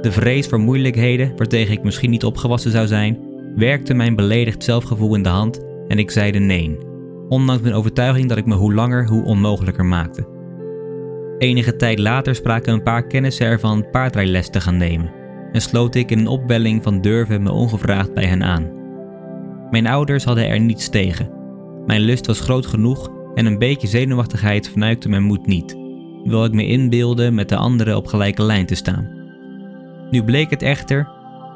De 0.00 0.12
vrees 0.12 0.46
voor 0.46 0.60
moeilijkheden, 0.60 1.36
waartegen 1.36 1.72
ik 1.72 1.82
misschien 1.82 2.10
niet 2.10 2.24
opgewassen 2.24 2.70
zou 2.70 2.86
zijn, 2.86 3.18
werkte 3.56 3.94
mijn 3.94 4.16
beledigd 4.16 4.64
zelfgevoel 4.64 5.14
in 5.14 5.22
de 5.22 5.28
hand 5.28 5.60
en 5.88 5.98
ik 5.98 6.10
zeide 6.10 6.38
nee 6.38 6.92
ondanks 7.28 7.62
mijn 7.62 7.74
overtuiging 7.74 8.28
dat 8.28 8.38
ik 8.38 8.46
me 8.46 8.54
hoe 8.54 8.74
langer 8.74 9.06
hoe 9.08 9.24
onmogelijker 9.24 9.84
maakte. 9.84 10.28
Enige 11.38 11.76
tijd 11.76 11.98
later 11.98 12.34
spraken 12.34 12.72
een 12.72 12.82
paar 12.82 13.06
kennissen 13.06 13.46
ervan 13.46 13.90
paardrijles 13.90 14.48
te 14.48 14.60
gaan 14.60 14.76
nemen 14.76 15.12
en 15.52 15.60
sloot 15.60 15.94
ik 15.94 16.10
in 16.10 16.18
een 16.18 16.26
opwelling 16.26 16.82
van 16.82 17.00
durven 17.00 17.42
me 17.42 17.52
ongevraagd 17.52 18.14
bij 18.14 18.24
hen 18.24 18.42
aan. 18.42 18.70
Mijn 19.70 19.86
ouders 19.86 20.24
hadden 20.24 20.48
er 20.48 20.60
niets 20.60 20.88
tegen. 20.88 21.30
Mijn 21.86 22.00
lust 22.00 22.26
was 22.26 22.40
groot 22.40 22.66
genoeg 22.66 23.10
en 23.34 23.46
een 23.46 23.58
beetje 23.58 23.86
zenuwachtigheid 23.86 24.68
vernuikte 24.68 25.08
mijn 25.08 25.22
moed 25.22 25.46
niet, 25.46 25.76
wil 26.24 26.44
ik 26.44 26.52
me 26.52 26.66
inbeelde 26.66 27.30
met 27.30 27.48
de 27.48 27.56
anderen 27.56 27.96
op 27.96 28.06
gelijke 28.06 28.42
lijn 28.42 28.66
te 28.66 28.74
staan. 28.74 29.22
Nu 30.10 30.24
bleek 30.24 30.50
het 30.50 30.62
echter 30.62 31.08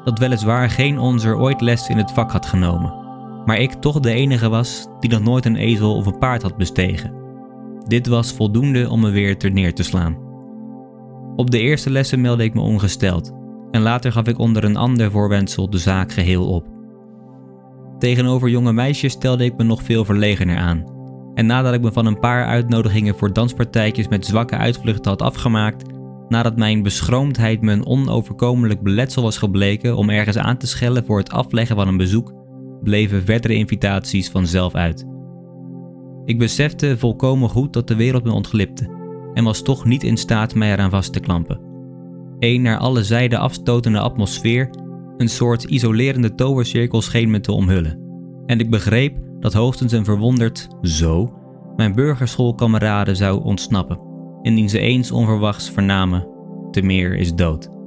dat 0.03 0.19
weliswaar 0.19 0.69
geen 0.69 0.99
onzer 0.99 1.37
ooit 1.37 1.61
les 1.61 1.89
in 1.89 1.97
het 1.97 2.11
vak 2.11 2.31
had 2.31 2.45
genomen 2.45 3.08
maar 3.45 3.59
ik 3.59 3.71
toch 3.71 3.99
de 3.99 4.11
enige 4.11 4.49
was 4.49 4.87
die 4.99 5.09
nog 5.09 5.21
nooit 5.21 5.45
een 5.45 5.55
ezel 5.55 5.95
of 5.95 6.05
een 6.05 6.17
paard 6.17 6.41
had 6.41 6.57
bestegen. 6.57 7.13
Dit 7.87 8.07
was 8.07 8.33
voldoende 8.33 8.89
om 8.89 8.99
me 8.99 9.09
weer 9.09 9.37
ter 9.37 9.51
neer 9.51 9.73
te 9.73 9.83
slaan. 9.83 10.17
Op 11.35 11.51
de 11.51 11.59
eerste 11.59 11.89
lessen 11.89 12.21
meldde 12.21 12.43
ik 12.43 12.53
me 12.53 12.61
ongesteld 12.61 13.31
en 13.71 13.81
later 13.81 14.11
gaf 14.11 14.27
ik 14.27 14.39
onder 14.39 14.63
een 14.63 14.77
ander 14.77 15.11
voorwendsel 15.11 15.69
de 15.69 15.77
zaak 15.77 16.11
geheel 16.11 16.47
op. 16.47 16.65
Tegenover 17.99 18.49
jonge 18.49 18.73
meisjes 18.73 19.11
stelde 19.11 19.45
ik 19.45 19.57
me 19.57 19.63
nog 19.63 19.83
veel 19.83 20.05
verlegener 20.05 20.57
aan 20.57 20.97
En 21.33 21.45
nadat 21.45 21.73
ik 21.73 21.81
me 21.81 21.91
van 21.91 22.05
een 22.05 22.19
paar 22.19 22.45
uitnodigingen 22.45 23.15
voor 23.15 23.33
danspartijtjes 23.33 24.07
met 24.07 24.25
zwakke 24.25 24.57
uitvluchten 24.57 25.11
had 25.11 25.21
afgemaakt, 25.21 25.83
nadat 26.29 26.57
mijn 26.57 26.83
beschroomdheid 26.83 27.61
me 27.61 27.71
een 27.71 27.85
onoverkomelijk 27.85 28.81
beletsel 28.81 29.23
was 29.23 29.37
gebleken 29.37 29.95
om 29.95 30.09
ergens 30.09 30.37
aan 30.37 30.57
te 30.57 30.67
schellen 30.67 31.05
voor 31.05 31.17
het 31.17 31.31
afleggen 31.31 31.75
van 31.75 31.87
een 31.87 31.97
bezoek, 31.97 32.33
bleven 32.83 33.23
verdere 33.23 33.53
invitaties 33.53 34.29
vanzelf 34.29 34.75
uit. 34.75 35.05
Ik 36.25 36.37
besefte 36.37 36.97
volkomen 36.97 37.49
goed 37.49 37.73
dat 37.73 37.87
de 37.87 37.95
wereld 37.95 38.23
me 38.23 38.31
ontglipte 38.31 38.97
en 39.33 39.43
was 39.43 39.61
toch 39.61 39.85
niet 39.85 40.03
in 40.03 40.17
staat 40.17 40.55
mij 40.55 40.71
eraan 40.71 40.89
vast 40.89 41.13
te 41.13 41.19
klampen. 41.19 41.61
Een 42.39 42.61
naar 42.61 42.77
alle 42.77 43.03
zijden 43.03 43.39
afstotende 43.39 43.99
atmosfeer, 43.99 44.69
een 45.17 45.29
soort 45.29 45.63
isolerende 45.63 46.35
tovercirkel 46.35 47.01
scheen 47.01 47.29
me 47.29 47.39
te 47.39 47.51
omhullen. 47.51 47.99
En 48.45 48.59
ik 48.59 48.69
begreep 48.69 49.17
dat 49.39 49.53
hoogstens 49.53 49.91
een 49.91 50.05
verwonderd 50.05 50.67
zo 50.81 51.33
mijn 51.75 51.95
burgerschoolkameraden 51.95 53.15
zou 53.15 53.43
ontsnappen, 53.43 53.99
indien 54.41 54.69
ze 54.69 54.79
eens 54.79 55.11
onverwachts 55.11 55.69
vernamen: 55.69 56.27
te 56.71 56.81
meer 56.81 57.15
is 57.15 57.35
dood. 57.35 57.78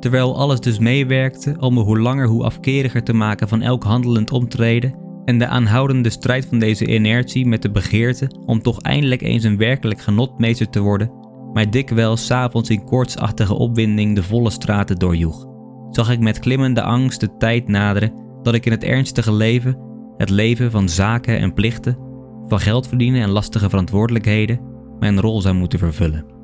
Terwijl 0.00 0.36
alles 0.36 0.60
dus 0.60 0.78
meewerkte 0.78 1.56
om 1.58 1.74
me 1.74 1.80
hoe 1.80 1.98
langer 1.98 2.26
hoe 2.26 2.44
afkeriger 2.44 3.02
te 3.02 3.12
maken 3.12 3.48
van 3.48 3.62
elk 3.62 3.84
handelend 3.84 4.32
optreden 4.32 4.94
en 5.24 5.38
de 5.38 5.46
aanhoudende 5.46 6.10
strijd 6.10 6.46
van 6.46 6.58
deze 6.58 6.86
inertie 6.86 7.46
met 7.46 7.62
de 7.62 7.70
begeerte 7.70 8.30
om 8.46 8.62
toch 8.62 8.80
eindelijk 8.80 9.22
eens 9.22 9.44
een 9.44 9.56
werkelijk 9.56 10.00
genotmeester 10.00 10.68
te 10.70 10.80
worden, 10.80 11.10
mij 11.52 11.68
dikwijls 11.68 12.26
s'avonds 12.26 12.70
in 12.70 12.84
koortsachtige 12.84 13.54
opwinding 13.54 14.14
de 14.14 14.22
volle 14.22 14.50
straten 14.50 14.98
doorjoeg, 14.98 15.46
zag 15.90 16.10
ik 16.10 16.20
met 16.20 16.38
klimmende 16.38 16.82
angst 16.82 17.20
de 17.20 17.36
tijd 17.36 17.68
naderen 17.68 18.12
dat 18.42 18.54
ik 18.54 18.66
in 18.66 18.72
het 18.72 18.84
ernstige 18.84 19.32
leven, 19.32 19.78
het 20.16 20.30
leven 20.30 20.70
van 20.70 20.88
zaken 20.88 21.38
en 21.38 21.52
plichten, 21.52 21.98
van 22.46 22.60
geld 22.60 22.88
verdienen 22.88 23.22
en 23.22 23.30
lastige 23.30 23.68
verantwoordelijkheden, 23.68 24.60
mijn 24.98 25.20
rol 25.20 25.40
zou 25.40 25.54
moeten 25.54 25.78
vervullen. 25.78 26.35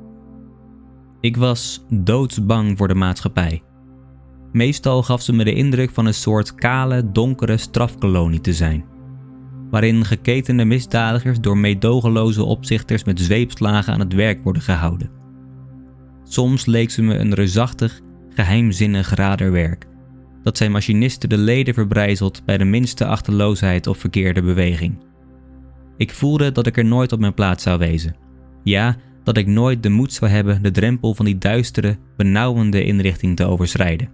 Ik 1.23 1.37
was 1.37 1.85
doodsbang 1.89 2.77
voor 2.77 2.87
de 2.87 2.95
maatschappij 2.95 3.61
Meestal 4.51 5.03
gaf 5.03 5.21
ze 5.21 5.33
me 5.33 5.43
de 5.43 5.53
indruk 5.53 5.89
van 5.89 6.05
een 6.05 6.13
soort 6.13 6.55
kale, 6.55 7.11
donkere 7.11 7.57
strafkolonie 7.57 8.41
te 8.41 8.53
zijn, 8.53 8.85
waarin 9.69 10.05
geketende 10.05 10.65
misdadigers 10.65 11.39
door 11.39 11.57
meedogenloze 11.57 12.43
opzichters 12.43 13.03
met 13.03 13.19
zweepslagen 13.19 13.93
aan 13.93 13.99
het 13.99 14.13
werk 14.13 14.43
worden 14.43 14.61
gehouden. 14.61 15.09
Soms 16.23 16.65
leek 16.65 16.89
ze 16.91 17.01
me 17.01 17.17
een 17.17 17.33
reusachtig, 17.33 18.01
geheimzinnig 18.29 19.09
raderwerk, 19.09 19.87
dat 20.41 20.57
zijn 20.57 20.71
machinisten 20.71 21.29
de 21.29 21.37
leden 21.37 21.73
verbrijzelt 21.73 22.45
bij 22.45 22.57
de 22.57 22.65
minste 22.65 23.05
achterloosheid 23.05 23.87
of 23.87 23.97
verkeerde 23.97 24.41
beweging. 24.41 25.03
Ik 25.97 26.13
voelde 26.13 26.51
dat 26.51 26.67
ik 26.67 26.77
er 26.77 26.85
nooit 26.85 27.11
op 27.11 27.19
mijn 27.19 27.33
plaats 27.33 27.63
zou 27.63 27.77
wezen. 27.77 28.15
Ja, 28.63 28.97
dat 29.23 29.37
ik 29.37 29.47
nooit 29.47 29.83
de 29.83 29.89
moed 29.89 30.13
zou 30.13 30.31
hebben 30.31 30.63
de 30.63 30.71
drempel 30.71 31.13
van 31.13 31.25
die 31.25 31.37
duistere, 31.37 31.97
benauwende 32.17 32.83
inrichting 32.83 33.35
te 33.35 33.45
overschrijden. 33.45 34.09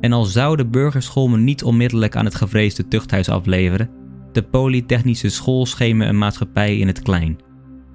En 0.00 0.12
al 0.12 0.24
zou 0.24 0.56
de 0.56 0.66
burgerschool 0.66 1.28
me 1.28 1.38
niet 1.38 1.62
onmiddellijk 1.62 2.16
aan 2.16 2.24
het 2.24 2.34
gevreesde 2.34 2.88
tuchthuis 2.88 3.28
afleveren, 3.28 3.90
de 4.32 4.42
polytechnische 4.42 5.28
school 5.28 5.66
scheen 5.66 6.00
een 6.00 6.18
maatschappij 6.18 6.78
in 6.78 6.86
het 6.86 7.02
klein. 7.02 7.38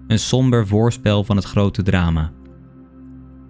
Een 0.08 0.20
somber 0.20 0.68
voorspel 0.68 1.24
van 1.24 1.36
het 1.36 1.46
grote 1.46 1.84
drama. 1.84 2.32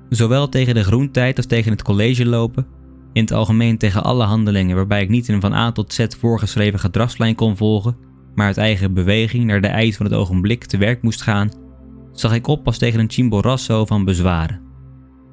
Zowel 0.10 0.50
tegen 0.50 0.74
de 0.74 0.84
groentijd 0.84 1.38
als 1.38 1.46
tegen 1.46 1.72
het 1.72 1.84
college 1.84 2.26
lopen, 2.26 2.68
in 3.14 3.22
het 3.22 3.32
algemeen 3.32 3.78
tegen 3.78 4.04
alle 4.04 4.24
handelingen 4.24 4.76
waarbij 4.76 5.02
ik 5.02 5.10
niet 5.10 5.28
in 5.28 5.34
een 5.34 5.42
van 5.42 5.54
A 5.54 5.72
tot 5.72 5.94
Z 5.94 6.06
voorgeschreven 6.20 6.80
gedragslijn 6.80 7.36
kon 7.36 7.58
volgen, 7.58 7.98
maar 8.36 8.46
uit 8.46 8.58
eigen 8.58 8.94
beweging 8.94 9.44
naar 9.44 9.62
de 9.62 9.68
eis 9.68 9.98
van 9.98 10.06
het 10.06 10.16
ogenblik 10.16 10.66
te 10.66 10.78
werk 10.78 11.02
moest 11.02 11.22
gaan, 11.22 11.50
zag 12.16 12.34
ik 12.34 12.48
op 12.48 12.66
als 12.66 12.78
tegen 12.78 13.00
een 13.00 13.12
chimborasso 13.12 13.86
van 13.86 14.06
bezwaren. 14.06 14.62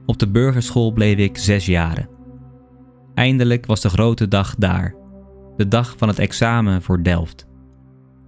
Op 0.07 0.19
de 0.19 0.29
burgerschool 0.29 0.93
bleef 0.93 1.19
ik 1.19 1.39
zes 1.39 1.67
jaren. 1.67 2.09
Eindelijk 3.15 3.67
was 3.67 3.81
de 3.81 3.89
grote 3.89 4.29
dag 4.29 4.55
daar, 4.59 4.95
de 5.57 5.69
dag 5.69 5.95
van 5.97 6.09
het 6.09 6.19
examen 6.19 6.83
voor 6.83 7.03
Delft. 7.03 7.47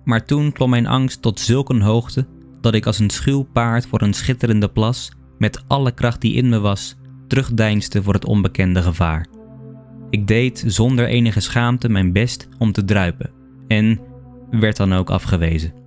Maar 0.04 0.24
toen 0.24 0.52
klom 0.52 0.70
mijn 0.70 0.86
angst 0.86 1.22
tot 1.22 1.40
zulke 1.40 1.82
hoogte 1.82 2.26
dat 2.60 2.74
ik 2.74 2.86
als 2.86 2.98
een 2.98 3.10
schuw 3.10 3.42
paard 3.42 3.86
voor 3.86 4.02
een 4.02 4.14
schitterende 4.14 4.68
plas, 4.68 5.12
met 5.38 5.64
alle 5.66 5.90
kracht 5.90 6.20
die 6.20 6.34
in 6.34 6.48
me 6.48 6.58
was, 6.58 6.96
terugdeinste 7.28 8.02
voor 8.02 8.14
het 8.14 8.24
onbekende 8.24 8.82
gevaar. 8.82 9.26
Ik 10.10 10.26
deed 10.26 10.64
zonder 10.66 11.06
enige 11.06 11.40
schaamte 11.40 11.88
mijn 11.88 12.12
best 12.12 12.48
om 12.58 12.72
te 12.72 12.84
druipen 12.84 13.30
en 13.68 14.00
werd 14.50 14.76
dan 14.76 14.92
ook 14.92 15.10
afgewezen. 15.10 15.83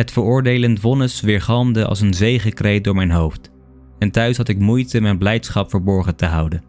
Het 0.00 0.12
veroordelend 0.12 0.80
vonnis 0.80 1.20
weergalmde 1.20 1.86
als 1.86 2.00
een 2.00 2.14
zegenkreet 2.14 2.84
door 2.84 2.94
mijn 2.94 3.10
hoofd 3.10 3.50
en 3.98 4.10
thuis 4.10 4.36
had 4.36 4.48
ik 4.48 4.58
moeite 4.58 5.00
mijn 5.00 5.18
blijdschap 5.18 5.70
verborgen 5.70 6.16
te 6.16 6.26
houden. 6.26 6.62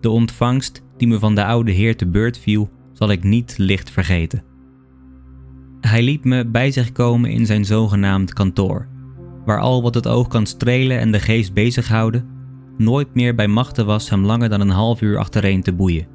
De 0.00 0.10
ontvangst 0.10 0.82
die 0.96 1.08
me 1.08 1.18
van 1.18 1.34
de 1.34 1.44
oude 1.44 1.72
heer 1.72 1.96
te 1.96 2.06
beurt 2.06 2.38
viel, 2.38 2.70
zal 2.92 3.10
ik 3.10 3.22
niet 3.22 3.54
licht 3.58 3.90
vergeten. 3.90 4.44
Hij 5.80 6.02
liet 6.02 6.24
me 6.24 6.46
bij 6.46 6.70
zich 6.70 6.92
komen 6.92 7.30
in 7.30 7.46
zijn 7.46 7.64
zogenaamd 7.64 8.32
kantoor, 8.32 8.88
waar 9.44 9.60
al 9.60 9.82
wat 9.82 9.94
het 9.94 10.08
oog 10.08 10.28
kan 10.28 10.46
strelen 10.46 10.98
en 10.98 11.12
de 11.12 11.20
geest 11.20 11.52
bezighouden, 11.52 12.28
nooit 12.78 13.14
meer 13.14 13.34
bij 13.34 13.48
machten 13.48 13.86
was 13.86 14.10
hem 14.10 14.24
langer 14.24 14.48
dan 14.48 14.60
een 14.60 14.70
half 14.70 15.00
uur 15.00 15.18
achtereen 15.18 15.62
te 15.62 15.72
boeien. 15.72 16.06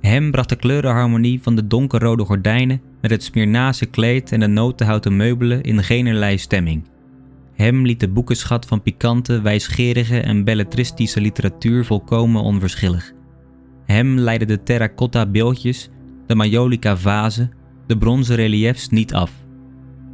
Hem 0.00 0.30
bracht 0.30 0.48
de 0.48 0.56
kleurenharmonie 0.56 1.42
van 1.42 1.56
de 1.56 1.66
donkerrode 1.66 2.24
gordijnen 2.24 2.80
met 3.08 3.14
het 3.14 3.24
Smyrnase 3.24 3.86
kleed 3.86 4.32
en 4.32 4.40
de 4.40 4.46
notenhouten 4.46 5.16
meubelen 5.16 5.62
in 5.62 5.82
generlei 5.82 6.38
stemming. 6.38 6.84
Hem 7.54 7.86
liet 7.86 8.00
de 8.00 8.08
boekenschat 8.08 8.66
van 8.66 8.82
pikante, 8.82 9.40
wijsgerige 9.40 10.20
en 10.20 10.44
belletristische 10.44 11.20
literatuur 11.20 11.84
volkomen 11.84 12.42
onverschillig. 12.42 13.12
Hem 13.84 14.18
leidden 14.18 14.48
de 14.48 14.62
terracotta 14.62 15.26
beeldjes, 15.26 15.88
de 16.26 16.34
majolica 16.34 16.96
vazen, 16.96 17.50
de 17.86 17.98
bronzen 17.98 18.36
reliefs 18.36 18.88
niet 18.88 19.14
af. 19.14 19.32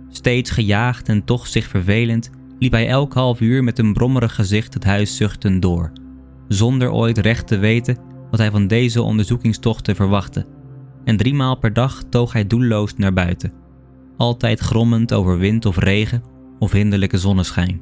Steeds 0.09 0.51
gejaagd 0.51 1.09
en 1.09 1.25
toch 1.25 1.47
zich 1.47 1.67
vervelend, 1.67 2.31
liep 2.59 2.73
hij 2.73 2.89
elk 2.89 3.15
half 3.15 3.41
uur 3.41 3.65
met 3.65 3.79
een 3.79 3.93
brommerig 3.93 4.35
gezicht 4.35 4.75
het 4.75 4.85
huis 4.85 5.17
zuchtend 5.17 5.63
door, 5.63 5.93
zonder 6.49 6.91
ooit 6.91 7.19
recht 7.19 7.47
te 7.47 7.59
weten 7.59 7.97
wat 8.31 8.41
hij 8.41 8.51
van 8.51 8.67
deze 8.67 9.03
onderzoekingstochten 9.03 9.97
verwachtte. 9.97 10.47
En 11.05 11.17
driemaal 11.17 11.57
per 11.57 11.73
dag 11.73 12.03
toog 12.09 12.33
hij 12.33 12.47
doelloos 12.47 12.97
naar 12.97 13.13
buiten, 13.13 13.53
altijd 14.17 14.61
grommend 14.61 15.13
over 15.13 15.39
wind 15.39 15.67
of 15.67 15.77
regen 15.77 16.23
of 16.59 16.73
hinderlijke 16.73 17.19
zonneschijn. 17.19 17.81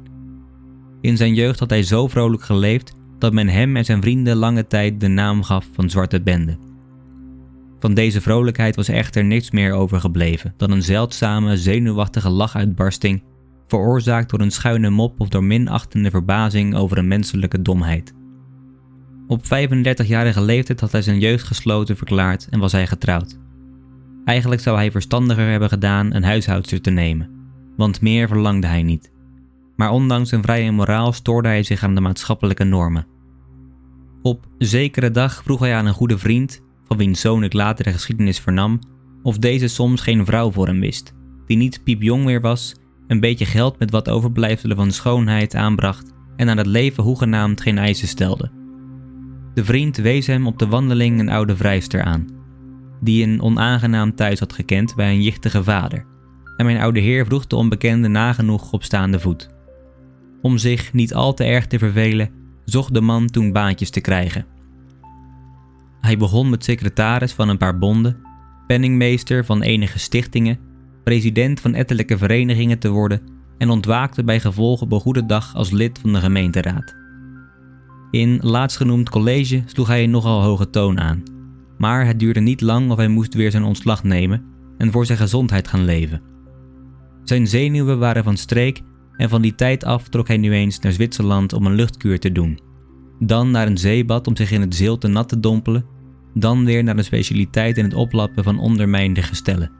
In 1.01 1.17
zijn 1.17 1.33
jeugd 1.33 1.59
had 1.59 1.69
hij 1.69 1.83
zo 1.83 2.07
vrolijk 2.07 2.43
geleefd 2.43 2.93
dat 3.19 3.33
men 3.33 3.47
hem 3.47 3.75
en 3.75 3.85
zijn 3.85 4.01
vrienden 4.01 4.35
lange 4.35 4.67
tijd 4.67 4.99
de 4.99 5.07
naam 5.07 5.43
gaf 5.43 5.67
van 5.73 5.89
Zwarte 5.89 6.21
Bende. 6.21 6.57
Van 7.79 7.93
deze 7.93 8.21
vrolijkheid 8.21 8.75
was 8.75 8.87
echter 8.87 9.23
niets 9.23 9.51
meer 9.51 9.73
overgebleven 9.73 10.53
dan 10.57 10.71
een 10.71 10.83
zeldzame, 10.83 11.57
zenuwachtige 11.57 12.29
lachuitbarsting, 12.29 13.23
veroorzaakt 13.67 14.29
door 14.29 14.39
een 14.39 14.51
schuine 14.51 14.89
mop 14.89 15.19
of 15.19 15.29
door 15.29 15.43
minachtende 15.43 16.09
verbazing 16.09 16.75
over 16.75 16.97
een 16.97 17.07
menselijke 17.07 17.61
domheid. 17.61 18.13
Op 19.31 19.43
35-jarige 19.45 20.41
leeftijd 20.41 20.79
had 20.79 20.91
hij 20.91 21.01
zijn 21.01 21.19
jeugd 21.19 21.43
gesloten 21.43 21.97
verklaard 21.97 22.47
en 22.49 22.59
was 22.59 22.71
hij 22.71 22.87
getrouwd. 22.87 23.37
Eigenlijk 24.25 24.61
zou 24.61 24.77
hij 24.77 24.91
verstandiger 24.91 25.49
hebben 25.49 25.69
gedaan 25.69 26.13
een 26.13 26.23
huishoudster 26.23 26.81
te 26.81 26.89
nemen 26.89 27.39
want 27.81 28.01
meer 28.01 28.27
verlangde 28.27 28.67
hij 28.67 28.83
niet. 28.83 29.11
Maar 29.75 29.91
ondanks 29.91 30.29
zijn 30.29 30.41
vrije 30.41 30.71
moraal 30.71 31.13
stoorde 31.13 31.47
hij 31.47 31.63
zich 31.63 31.83
aan 31.83 31.95
de 31.95 32.01
maatschappelijke 32.01 32.63
normen. 32.63 33.07
Op 34.21 34.47
zekere 34.57 35.11
dag 35.11 35.43
vroeg 35.43 35.59
hij 35.59 35.75
aan 35.75 35.85
een 35.85 35.93
goede 35.93 36.17
vriend, 36.17 36.61
van 36.87 36.97
wiens 36.97 37.21
zoon 37.21 37.43
ik 37.43 37.53
later 37.53 37.83
de 37.83 37.91
geschiedenis 37.91 38.39
vernam, 38.39 38.79
of 39.23 39.37
deze 39.37 39.67
soms 39.67 40.01
geen 40.01 40.25
vrouw 40.25 40.51
voor 40.51 40.67
hem 40.67 40.79
wist, 40.79 41.13
die 41.45 41.57
niet 41.57 41.83
piepjong 41.83 42.25
meer 42.25 42.41
was, 42.41 42.75
een 43.07 43.19
beetje 43.19 43.45
geld 43.45 43.79
met 43.79 43.91
wat 43.91 44.09
overblijfselen 44.09 44.75
van 44.75 44.91
schoonheid 44.91 45.55
aanbracht 45.55 46.13
en 46.35 46.49
aan 46.49 46.57
het 46.57 46.67
leven 46.67 47.03
hoegenaamd 47.03 47.61
geen 47.61 47.77
eisen 47.77 48.07
stelde. 48.07 48.60
De 49.53 49.65
vriend 49.65 49.97
wees 49.97 50.27
hem 50.27 50.47
op 50.47 50.59
de 50.59 50.67
wandeling 50.67 51.19
een 51.19 51.29
oude 51.29 51.55
vrijster 51.55 52.03
aan, 52.03 52.27
die 53.01 53.23
een 53.23 53.41
onaangenaam 53.41 54.15
thuis 54.15 54.39
had 54.39 54.53
gekend 54.53 54.95
bij 54.95 55.09
een 55.11 55.21
jichtige 55.21 55.63
vader 55.63 56.05
en 56.61 56.67
mijn 56.67 56.81
oude 56.81 56.99
heer 56.99 57.25
vroeg 57.25 57.47
de 57.47 57.55
onbekende 57.55 58.07
nagenoeg 58.07 58.71
op 58.71 58.83
staande 58.83 59.19
voet. 59.19 59.49
Om 60.41 60.57
zich 60.57 60.93
niet 60.93 61.13
al 61.13 61.33
te 61.33 61.43
erg 61.43 61.67
te 61.67 61.79
vervelen, 61.79 62.29
zocht 62.65 62.93
de 62.93 63.01
man 63.01 63.27
toen 63.27 63.51
baantjes 63.51 63.89
te 63.89 64.01
krijgen. 64.01 64.45
Hij 66.01 66.17
begon 66.17 66.49
met 66.49 66.63
secretaris 66.63 67.33
van 67.33 67.49
een 67.49 67.57
paar 67.57 67.77
bonden, 67.77 68.17
penningmeester 68.67 69.45
van 69.45 69.61
enige 69.61 69.99
stichtingen, 69.99 70.59
president 71.03 71.59
van 71.59 71.73
ettelijke 71.73 72.17
verenigingen 72.17 72.79
te 72.79 72.89
worden 72.89 73.21
en 73.57 73.69
ontwaakte 73.69 74.23
bij 74.23 74.39
gevolg 74.39 74.81
op 74.81 74.91
een 74.91 74.99
goede 74.99 75.25
dag 75.25 75.55
als 75.55 75.71
lid 75.71 75.99
van 75.99 76.13
de 76.13 76.19
gemeenteraad. 76.19 77.00
In 78.11 78.39
laatstgenoemd 78.41 79.09
college 79.09 79.63
sloeg 79.65 79.87
hij 79.87 80.03
een 80.03 80.09
nogal 80.09 80.41
hoge 80.41 80.69
toon 80.69 80.99
aan, 80.99 81.23
maar 81.77 82.05
het 82.05 82.19
duurde 82.19 82.39
niet 82.39 82.61
lang 82.61 82.91
of 82.91 82.97
hij 82.97 83.07
moest 83.07 83.33
weer 83.33 83.51
zijn 83.51 83.63
ontslag 83.63 84.03
nemen 84.03 84.43
en 84.77 84.91
voor 84.91 85.05
zijn 85.05 85.17
gezondheid 85.17 85.67
gaan 85.67 85.85
leven. 85.85 86.21
Zijn 87.23 87.47
zenuwen 87.47 87.99
waren 87.99 88.23
van 88.23 88.37
streek 88.37 88.81
en 89.15 89.29
van 89.29 89.41
die 89.41 89.55
tijd 89.55 89.83
af 89.83 90.07
trok 90.07 90.27
hij 90.27 90.37
nu 90.37 90.53
eens 90.53 90.79
naar 90.79 90.91
Zwitserland 90.91 91.53
om 91.53 91.65
een 91.65 91.75
luchtkuur 91.75 92.19
te 92.19 92.31
doen. 92.31 92.59
Dan 93.19 93.51
naar 93.51 93.67
een 93.67 93.77
zeebad 93.77 94.27
om 94.27 94.35
zich 94.35 94.51
in 94.51 94.61
het 94.61 94.75
zilte 94.75 95.07
nat 95.07 95.29
te 95.29 95.39
dompelen, 95.39 95.85
dan 96.33 96.65
weer 96.65 96.83
naar 96.83 96.97
een 96.97 97.03
specialiteit 97.03 97.77
in 97.77 97.83
het 97.83 97.93
oplappen 97.93 98.43
van 98.43 98.59
ondermijnde 98.59 99.21
gestellen. 99.21 99.71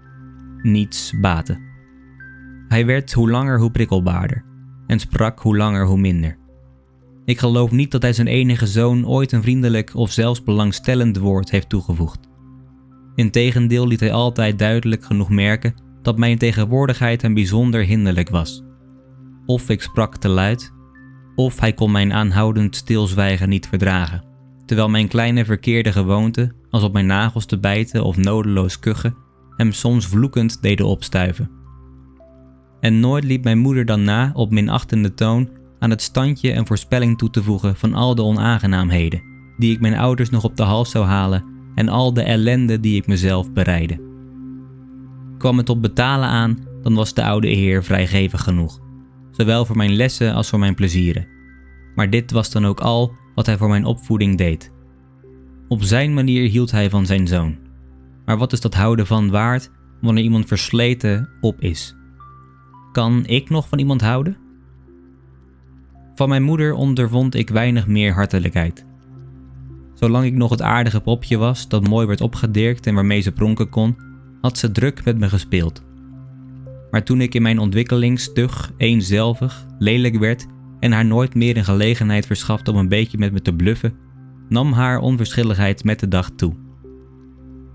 Niets 0.61 1.13
baatte. 1.21 1.59
Hij 2.67 2.85
werd 2.85 3.13
hoe 3.13 3.29
langer 3.29 3.59
hoe 3.59 3.71
prikkelbaarder 3.71 4.43
en 4.88 5.00
sprak 5.00 5.39
hoe 5.39 5.57
langer 5.57 5.85
hoe 5.85 6.00
minder. 6.00 6.40
Ik 7.25 7.40
geloof 7.40 7.72
niet 7.72 7.92
dat 7.92 8.01
hij 8.01 8.13
zijn 8.13 8.28
enige 8.28 8.68
zoon 8.68 9.08
ooit 9.08 9.32
een 9.32 9.42
vriendelijk 9.42 9.96
of 9.96 10.12
zelfs 10.12 10.44
belangstellend 10.44 11.18
woord 11.18 11.51
heeft 11.51 11.70
toegevoegd. 11.70 12.30
Integendeel 13.16 13.88
liet 13.88 14.00
hij 14.00 14.13
altijd 14.13 14.60
duidelijk 14.60 15.06
genoeg 15.06 15.30
merken 15.30 15.74
dat 16.01 16.18
mijn 16.18 16.38
tegenwoordigheid 16.38 17.22
hem 17.22 17.34
bijzonder 17.34 17.84
hinderlijk 17.84 18.30
was. 18.30 18.63
Of 19.46 19.70
ik 19.70 19.82
sprak 19.82 20.18
te 20.18 20.28
luid, 20.28 20.74
of 21.36 21.60
hij 21.60 21.74
kon 21.74 21.92
mijn 21.92 22.13
aanhoudend 22.13 22.75
stilzwijgen 22.75 23.50
niet 23.50 23.68
verdragen, 23.68 24.24
terwijl 24.66 24.90
mijn 24.90 25.08
kleine 25.08 25.46
verkeerde 25.46 25.92
gewoonte, 25.92 26.51
als 26.70 26.84
op 26.84 26.94
mijn 26.94 27.06
nagels 27.06 27.46
te 27.46 27.60
bijten 27.60 28.04
of 28.04 28.18
nodeloos 28.18 28.80
kuchen, 28.80 29.16
hem 29.56 29.72
soms 29.72 30.08
vloekend 30.08 30.62
deden 30.62 30.86
opstuiven. 30.86 31.50
En 32.80 33.00
nooit 33.00 33.24
liep 33.24 33.44
mijn 33.44 33.60
moeder 33.60 33.86
dan 33.86 34.04
na 34.04 34.32
op 34.34 34.51
minachtende 34.51 35.13
toon 35.13 35.50
aan 35.81 35.89
het 35.89 36.01
standje 36.01 36.51
en 36.51 36.67
voorspelling 36.67 37.17
toe 37.17 37.29
te 37.29 37.43
voegen 37.43 37.75
van 37.75 37.93
al 37.93 38.15
de 38.15 38.23
onaangenaamheden 38.23 39.21
die 39.57 39.73
ik 39.73 39.79
mijn 39.79 39.97
ouders 39.97 40.29
nog 40.29 40.43
op 40.43 40.57
de 40.57 40.63
hals 40.63 40.91
zou 40.91 41.05
halen 41.05 41.43
en 41.75 41.89
al 41.89 42.13
de 42.13 42.21
ellende 42.21 42.79
die 42.79 42.95
ik 42.95 43.07
mezelf 43.07 43.51
bereidde. 43.51 44.01
Kwam 45.38 45.57
het 45.57 45.69
op 45.69 45.81
betalen 45.81 46.29
aan, 46.29 46.57
dan 46.81 46.93
was 46.93 47.13
de 47.13 47.23
oude 47.23 47.47
heer 47.47 47.83
vrijgevig 47.83 48.43
genoeg, 48.43 48.79
zowel 49.31 49.65
voor 49.65 49.77
mijn 49.77 49.95
lessen 49.95 50.33
als 50.33 50.50
voor 50.50 50.59
mijn 50.59 50.75
plezieren. 50.75 51.27
Maar 51.95 52.09
dit 52.09 52.31
was 52.31 52.51
dan 52.51 52.65
ook 52.65 52.79
al 52.79 53.13
wat 53.35 53.45
hij 53.45 53.57
voor 53.57 53.69
mijn 53.69 53.85
opvoeding 53.85 54.38
deed. 54.38 54.71
Op 55.67 55.83
zijn 55.83 56.13
manier 56.13 56.50
hield 56.50 56.71
hij 56.71 56.89
van 56.89 57.05
zijn 57.05 57.27
zoon. 57.27 57.57
Maar 58.25 58.38
wat 58.38 58.53
is 58.53 58.61
dat 58.61 58.73
houden 58.73 59.07
van 59.07 59.29
waard 59.29 59.71
wanneer 60.01 60.23
iemand 60.23 60.47
versleten 60.47 61.29
op 61.41 61.61
is? 61.61 61.95
Kan 62.91 63.25
ik 63.25 63.50
nog 63.50 63.67
van 63.67 63.79
iemand 63.79 64.01
houden? 64.01 64.38
Van 66.22 66.30
mijn 66.30 66.44
moeder 66.44 66.74
ondervond 66.74 67.36
ik 67.36 67.50
weinig 67.50 67.88
meer 67.88 68.13
hartelijkheid. 68.13 68.86
Zolang 69.94 70.25
ik 70.25 70.34
nog 70.34 70.50
het 70.50 70.62
aardige 70.62 71.00
popje 71.00 71.38
was 71.38 71.68
dat 71.68 71.88
mooi 71.88 72.08
werd 72.08 72.22
opgedirkt 72.22 72.88
en 72.88 72.94
waarmee 72.94 73.22
ze 73.22 73.32
pronken 73.32 73.70
kon, 73.70 73.96
had 74.42 74.58
ze 74.58 74.72
druk 74.72 75.06
met 75.06 75.18
me 75.18 75.30
gespeeld. 75.30 75.84
Maar 76.92 77.04
toen 77.04 77.22
ik 77.22 77.36
in 77.36 77.42
mijn 77.42 77.60
ontwikkeling 77.60 78.20
stug, 78.20 78.72
eenzelvig, 78.78 79.66
lelijk 79.80 80.18
werd 80.18 80.46
en 80.80 80.92
haar 80.92 81.06
nooit 81.06 81.36
meer 81.36 81.58
een 81.58 81.66
gelegenheid 81.66 82.25
verschafte 82.25 82.72
om 82.72 82.78
een 82.78 82.90
beetje 82.90 83.18
met 83.18 83.32
me 83.32 83.42
te 83.42 83.54
bluffen, 83.54 83.94
nam 84.50 84.74
haar 84.74 85.00
onverschilligheid 85.00 85.84
met 85.84 86.00
de 86.00 86.08
dag 86.08 86.30
toe. 86.36 86.54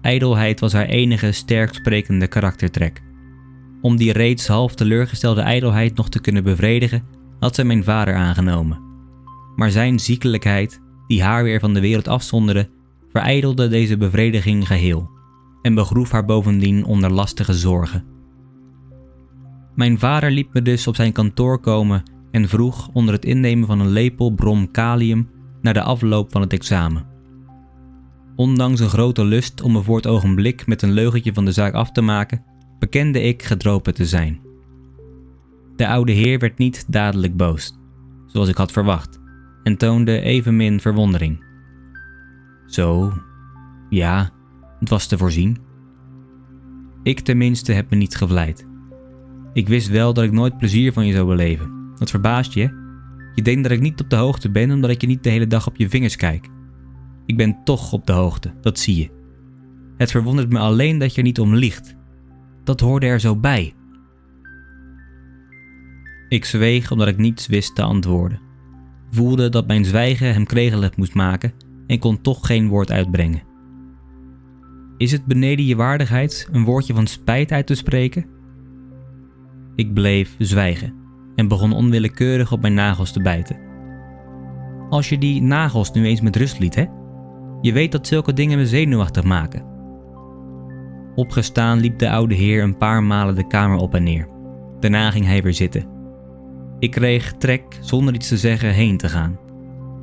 Ijdelheid 0.01 0.61
was 0.61 0.73
haar 0.73 0.87
enige 0.87 1.33
sterk 1.33 1.75
sprekende 1.75 2.27
karaktertrek. 2.27 3.03
Om 3.81 3.97
die 3.97 4.13
reeds 4.13 4.47
half 4.47 4.75
teleurgestelde 4.75 5.41
ijdelheid 5.41 5.97
nog 5.97 6.09
te 6.09 6.21
kunnen 6.21 6.45
bevredigen, 6.45 7.16
had 7.39 7.55
zij 7.55 7.65
mijn 7.65 7.85
vader 7.85 8.15
aangenomen. 8.15 8.81
Maar 9.57 9.71
zijn 9.71 10.01
ziekelijkheid, 10.01 10.81
die 11.07 11.23
haar 11.23 11.43
weer 11.43 11.61
van 11.61 11.75
de 11.75 11.81
wereld 11.81 12.09
afzonderde, 12.09 12.69
verijdelde 13.13 13.69
deze 13.69 13.97
bevrediging 13.97 14.67
geheel 14.67 15.11
en 15.63 15.75
begroef 15.75 16.11
haar 16.11 16.25
bovendien 16.25 16.85
onder 16.85 17.11
lastige 17.11 17.55
zorgen. 17.55 18.05
Mijn 19.75 19.99
vader 19.99 20.31
liet 20.31 20.53
me 20.53 20.63
dus 20.63 20.87
op 20.87 20.97
zijn 20.97 21.13
kantoor 21.13 21.61
komen 21.61 22.03
en 22.31 22.49
vroeg 22.49 22.89
onder 22.93 23.15
het 23.15 23.25
innemen 23.25 23.67
van 23.67 23.81
een 23.81 23.91
lepel 23.91 24.31
brom 24.31 24.71
kalium 24.71 25.29
naar 25.61 25.75
de 25.75 25.83
afloop 25.83 26.33
van 26.33 26.41
het 26.41 26.53
examen. 26.53 27.07
Ondanks 28.37 28.81
een 28.81 28.89
grote 28.89 29.25
lust 29.25 29.63
om 29.63 29.73
me 29.73 29.83
voor 29.83 29.97
het 29.97 30.07
ogenblik 30.07 30.67
met 30.67 30.83
een 30.83 30.93
leugentje 30.93 31.33
van 31.33 31.45
de 31.45 31.53
zaak 31.53 31.75
af 31.75 31.93
te 31.93 32.01
maken, 32.01 32.45
bekende 32.79 33.23
ik 33.23 33.43
gedropen 33.43 33.95
te 33.95 34.07
zijn. 34.07 34.46
De 35.77 35.89
oude 35.89 36.13
heer 36.13 36.39
werd 36.39 36.59
niet 36.59 36.85
dadelijk 36.89 37.37
boos, 37.37 37.79
zoals 38.27 38.49
ik 38.49 38.57
had 38.57 38.73
verwacht, 38.73 39.21
en 39.63 39.77
toonde 39.77 40.21
evenmin 40.21 40.81
verwondering. 40.81 41.45
Zo, 42.67 43.13
ja, 43.89 44.31
het 44.81 44.89
was 44.89 45.07
te 45.07 45.19
voorzien. 45.19 45.59
Ik 47.03 47.21
tenminste 47.21 47.73
heb 47.73 47.91
me 47.91 47.97
niet 47.97 48.17
gevleid. 48.17 48.67
Ik 49.53 49.69
wist 49.69 49.89
wel 49.89 50.15
dat 50.15 50.25
ik 50.25 50.33
nooit 50.33 50.59
plezier 50.59 50.93
van 50.93 51.07
je 51.07 51.13
zou 51.13 51.27
beleven. 51.27 51.93
Dat 51.99 52.11
verbaast 52.11 52.53
je. 52.53 52.85
Je 53.35 53.43
denkt 53.43 53.63
dat 53.63 53.73
ik 53.73 53.81
niet 53.81 54.01
op 54.01 54.11
de 54.11 54.17
hoogte 54.17 54.51
ben 54.51 54.71
omdat 54.71 54.91
ik 54.91 55.01
je 55.01 55.07
niet 55.07 55.25
de 55.25 55.31
hele 55.31 55.47
dag 55.47 55.67
op 55.67 55.77
je 55.77 55.89
vingers 55.89 56.17
kijk. 56.17 56.49
Ik 57.27 57.37
ben 57.37 57.59
toch 57.65 57.93
op 57.93 58.07
de 58.07 58.13
hoogte, 58.13 58.55
dat 58.61 58.79
zie 58.79 58.97
je. 58.97 59.11
Het 59.97 60.11
verwondert 60.11 60.53
me 60.53 60.59
alleen 60.59 60.99
dat 60.99 61.11
je 61.11 61.17
er 61.17 61.27
niet 61.27 61.41
om 61.41 61.55
liegt. 61.55 61.97
Dat 62.65 62.81
hoorde 62.81 63.07
er 63.07 63.21
zo 63.21 63.37
bij. 63.37 63.75
Ik 66.29 66.45
zweeg 66.45 66.91
omdat 66.91 67.09
ik 67.09 67.19
niets 67.19 67.47
wist 67.47 67.75
te 67.75 67.83
antwoorden. 67.83 68.41
Voelde 69.11 69.49
dat 69.49 69.67
mijn 69.67 69.85
zwijgen 69.85 70.33
hem 70.33 70.47
kregelig 70.47 70.97
moest 70.97 71.15
maken 71.15 71.53
en 71.87 71.99
kon 71.99 72.21
toch 72.21 72.47
geen 72.47 72.69
woord 72.69 72.91
uitbrengen. 72.91 73.43
Is 74.97 75.13
het 75.13 75.25
beneden 75.25 75.65
je 75.65 75.77
waardigheid 75.77 76.49
een 76.53 76.65
woordje 76.65 76.95
van 76.95 77.07
spijt 77.07 77.53
uit 77.53 77.67
te 77.67 77.75
spreken? 77.75 78.27
Ik 79.75 79.95
bleef 79.95 80.35
zwijgen 80.39 80.95
en 81.35 81.49
begon 81.49 81.73
onwillekeurig 81.73 82.53
op 82.53 82.61
mijn 82.61 82.75
nagels 82.75 83.13
te 83.13 83.23
bijten. 83.23 83.57
Als 84.91 85.09
je 85.09 85.19
die 85.19 85.43
nagels 85.43 85.93
nu 85.93 86.07
eens 86.07 86.21
met 86.21 86.37
rust 86.37 86.59
liet, 86.59 86.75
hè? 86.75 86.85
Je 87.61 87.73
weet 87.73 87.93
dat 87.93 88.07
zulke 88.07 88.33
dingen 88.33 88.59
me 88.59 88.67
zenuwachtig 88.67 89.25
maken. 89.25 89.65
Opgestaan 91.15 91.79
liep 91.79 91.99
de 91.99 92.11
oude 92.11 92.35
heer 92.35 92.63
een 92.63 92.77
paar 92.77 93.03
malen 93.03 93.35
de 93.35 93.47
kamer 93.47 93.79
op 93.79 93.95
en 93.95 94.03
neer. 94.03 94.29
Daarna 94.81 95.11
ging 95.11 95.25
hij 95.25 95.43
weer 95.43 95.55
zitten. 95.55 95.96
Ik 96.79 96.91
kreeg 96.91 97.33
trek 97.33 97.63
zonder 97.81 98.15
iets 98.15 98.29
te 98.29 98.37
zeggen 98.37 98.73
heen 98.73 98.97
te 98.97 99.09
gaan. 99.09 99.39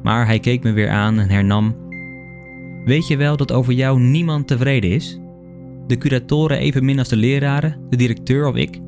Maar 0.04 0.26
hij 0.26 0.40
keek 0.40 0.64
me 0.64 0.72
weer 0.72 0.90
aan 0.90 1.20
en 1.20 1.30
hernam: 1.30 1.76
Weet 2.86 3.08
je 3.08 3.18
wel 3.18 3.38
dat 3.38 3.52
over 3.52 3.74
jou 3.74 4.00
niemand 4.00 4.48
tevreden 4.48 4.90
is? 4.90 5.20
De 5.88 5.98
curatoren 5.98 6.58
evenmin 6.58 7.00
als 7.00 7.08
de 7.08 7.16
leraren, 7.16 7.80
de 7.90 7.98
directeur 7.98 8.48
of 8.48 8.56
ik? 8.56 8.80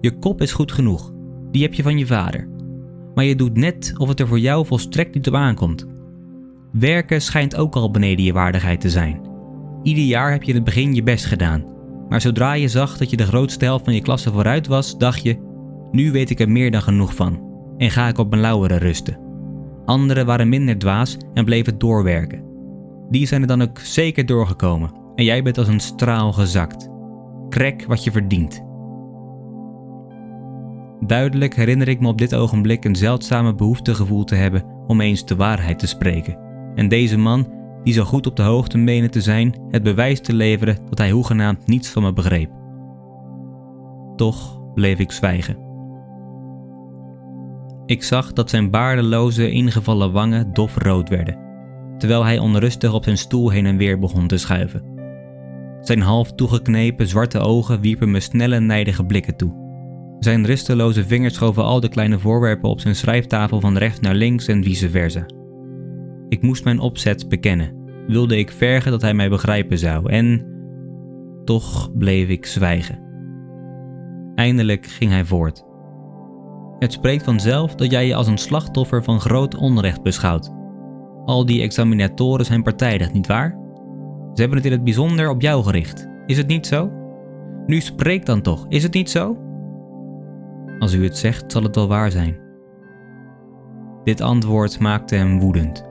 Je 0.00 0.18
kop 0.18 0.40
is 0.40 0.52
goed 0.52 0.72
genoeg, 0.72 1.12
die 1.50 1.62
heb 1.62 1.74
je 1.74 1.82
van 1.82 1.98
je 1.98 2.06
vader. 2.06 2.48
Maar 3.14 3.24
je 3.24 3.34
doet 3.34 3.56
net 3.56 3.92
of 3.96 4.08
het 4.08 4.20
er 4.20 4.26
voor 4.26 4.38
jou 4.38 4.66
volstrekt 4.66 5.14
niet 5.14 5.28
op 5.28 5.34
aankomt. 5.34 5.86
Werken 6.72 7.22
schijnt 7.22 7.56
ook 7.56 7.74
al 7.74 7.90
beneden 7.90 8.24
je 8.24 8.32
waardigheid 8.32 8.80
te 8.80 8.90
zijn. 8.90 9.20
Ieder 9.82 10.04
jaar 10.04 10.30
heb 10.30 10.42
je 10.42 10.48
in 10.48 10.54
het 10.54 10.64
begin 10.64 10.94
je 10.94 11.02
best 11.02 11.24
gedaan. 11.24 11.64
Maar 12.08 12.20
zodra 12.20 12.52
je 12.52 12.68
zag 12.68 12.98
dat 12.98 13.10
je 13.10 13.16
de 13.16 13.26
grootste 13.26 13.64
helft 13.64 13.84
van 13.84 13.94
je 13.94 14.02
klasse 14.02 14.32
vooruit 14.32 14.66
was, 14.66 14.98
dacht 14.98 15.22
je: 15.22 15.51
nu 15.92 16.12
weet 16.12 16.30
ik 16.30 16.40
er 16.40 16.50
meer 16.50 16.70
dan 16.70 16.82
genoeg 16.82 17.14
van 17.14 17.50
en 17.76 17.90
ga 17.90 18.08
ik 18.08 18.18
op 18.18 18.30
mijn 18.30 18.42
lauweren 18.42 18.78
rusten. 18.78 19.18
Anderen 19.84 20.26
waren 20.26 20.48
minder 20.48 20.78
dwaas 20.78 21.16
en 21.34 21.44
bleven 21.44 21.78
doorwerken. 21.78 22.44
Die 23.10 23.26
zijn 23.26 23.40
er 23.40 23.46
dan 23.46 23.62
ook 23.62 23.78
zeker 23.78 24.26
doorgekomen 24.26 24.90
en 25.14 25.24
jij 25.24 25.42
bent 25.42 25.58
als 25.58 25.68
een 25.68 25.80
straal 25.80 26.32
gezakt. 26.32 26.90
Krek 27.48 27.84
wat 27.86 28.04
je 28.04 28.10
verdient. 28.10 28.64
Duidelijk 31.00 31.54
herinner 31.54 31.88
ik 31.88 32.00
me 32.00 32.08
op 32.08 32.18
dit 32.18 32.34
ogenblik 32.34 32.84
een 32.84 32.96
zeldzame 32.96 33.54
behoefte 33.54 33.94
gevoeld 33.94 34.28
te 34.28 34.34
hebben 34.34 34.64
om 34.86 35.00
eens 35.00 35.26
de 35.26 35.36
waarheid 35.36 35.78
te 35.78 35.86
spreken. 35.86 36.38
En 36.74 36.88
deze 36.88 37.18
man, 37.18 37.52
die 37.82 37.94
zo 37.94 38.04
goed 38.04 38.26
op 38.26 38.36
de 38.36 38.42
hoogte 38.42 38.78
meende 38.78 39.08
te 39.08 39.20
zijn, 39.20 39.54
het 39.70 39.82
bewijs 39.82 40.20
te 40.20 40.32
leveren 40.32 40.78
dat 40.88 40.98
hij 40.98 41.10
hoegenaamd 41.10 41.66
niets 41.66 41.88
van 41.88 42.02
me 42.02 42.12
begreep. 42.12 42.50
Toch 44.16 44.60
bleef 44.74 44.98
ik 44.98 45.12
zwijgen. 45.12 45.71
Ik 47.92 48.02
zag 48.02 48.32
dat 48.32 48.50
zijn 48.50 48.70
baardeloze, 48.70 49.50
ingevallen 49.50 50.12
wangen 50.12 50.52
dofrood 50.52 51.08
werden, 51.08 51.38
terwijl 51.98 52.24
hij 52.24 52.38
onrustig 52.38 52.92
op 52.94 53.04
zijn 53.04 53.18
stoel 53.18 53.50
heen 53.50 53.66
en 53.66 53.76
weer 53.76 53.98
begon 53.98 54.26
te 54.26 54.36
schuiven. 54.36 54.82
Zijn 55.80 56.00
half 56.00 56.32
toegeknepen 56.32 57.06
zwarte 57.06 57.38
ogen 57.38 57.80
wierpen 57.80 58.10
me 58.10 58.20
snelle, 58.20 58.60
nijdige 58.60 59.04
blikken 59.04 59.36
toe. 59.36 59.52
Zijn 60.18 60.46
rusteloze 60.46 61.04
vingers 61.04 61.34
schoven 61.34 61.64
al 61.64 61.80
de 61.80 61.88
kleine 61.88 62.18
voorwerpen 62.18 62.70
op 62.70 62.80
zijn 62.80 62.94
schrijftafel 62.94 63.60
van 63.60 63.76
rechts 63.76 64.00
naar 64.00 64.14
links 64.14 64.46
en 64.48 64.64
vice 64.64 64.90
versa. 64.90 65.26
Ik 66.28 66.42
moest 66.42 66.64
mijn 66.64 66.78
opzet 66.78 67.28
bekennen, 67.28 67.74
wilde 68.06 68.38
ik 68.38 68.50
vergen 68.50 68.90
dat 68.90 69.02
hij 69.02 69.14
mij 69.14 69.28
begrijpen 69.28 69.78
zou, 69.78 70.10
en 70.10 70.46
toch 71.44 71.96
bleef 71.96 72.28
ik 72.28 72.46
zwijgen. 72.46 72.98
Eindelijk 74.34 74.86
ging 74.86 75.10
hij 75.10 75.24
voort. 75.24 75.70
Het 76.82 76.92
spreekt 76.92 77.24
vanzelf 77.24 77.74
dat 77.74 77.90
jij 77.90 78.06
je 78.06 78.14
als 78.14 78.26
een 78.26 78.38
slachtoffer 78.38 79.04
van 79.04 79.20
groot 79.20 79.56
onrecht 79.56 80.02
beschouwt. 80.02 80.52
Al 81.24 81.46
die 81.46 81.62
examinatoren 81.62 82.44
zijn 82.44 82.62
partijdig, 82.62 83.12
nietwaar? 83.12 83.58
Ze 84.34 84.40
hebben 84.40 84.56
het 84.56 84.66
in 84.66 84.72
het 84.72 84.84
bijzonder 84.84 85.30
op 85.30 85.40
jou 85.40 85.64
gericht, 85.64 86.08
is 86.26 86.36
het 86.36 86.46
niet 86.46 86.66
zo? 86.66 86.90
Nu 87.66 87.80
spreek 87.80 88.26
dan 88.26 88.40
toch, 88.40 88.66
is 88.68 88.82
het 88.82 88.94
niet 88.94 89.10
zo? 89.10 89.36
Als 90.78 90.94
u 90.94 91.04
het 91.04 91.18
zegt, 91.18 91.52
zal 91.52 91.62
het 91.62 91.74
wel 91.74 91.88
waar 91.88 92.10
zijn. 92.10 92.36
Dit 94.04 94.20
antwoord 94.20 94.78
maakte 94.78 95.14
hem 95.14 95.40
woedend. 95.40 95.84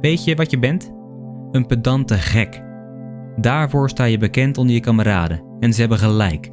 Weet 0.00 0.24
je 0.24 0.34
wat 0.34 0.50
je 0.50 0.58
bent? 0.58 0.92
Een 1.50 1.66
pedante 1.66 2.14
gek. 2.14 2.62
Daarvoor 3.36 3.88
sta 3.88 4.04
je 4.04 4.18
bekend 4.18 4.58
onder 4.58 4.74
je 4.74 4.80
kameraden 4.80 5.42
en 5.60 5.72
ze 5.72 5.80
hebben 5.80 5.98
gelijk. 5.98 6.50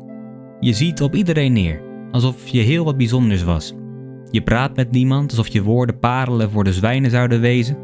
Je 0.59 0.73
ziet 0.73 1.01
op 1.01 1.15
iedereen 1.15 1.53
neer, 1.53 1.92
alsof 2.13 2.47
je 2.47 2.61
heel 2.61 2.85
wat 2.85 2.97
bijzonders 2.97 3.43
was. 3.43 3.73
Je 4.29 4.41
praat 4.41 4.75
met 4.75 4.91
niemand 4.91 5.29
alsof 5.29 5.47
je 5.47 5.63
woorden 5.63 5.99
parelen 5.99 6.51
voor 6.51 6.63
de 6.63 6.73
zwijnen 6.73 7.11
zouden 7.11 7.41
wezen. 7.41 7.77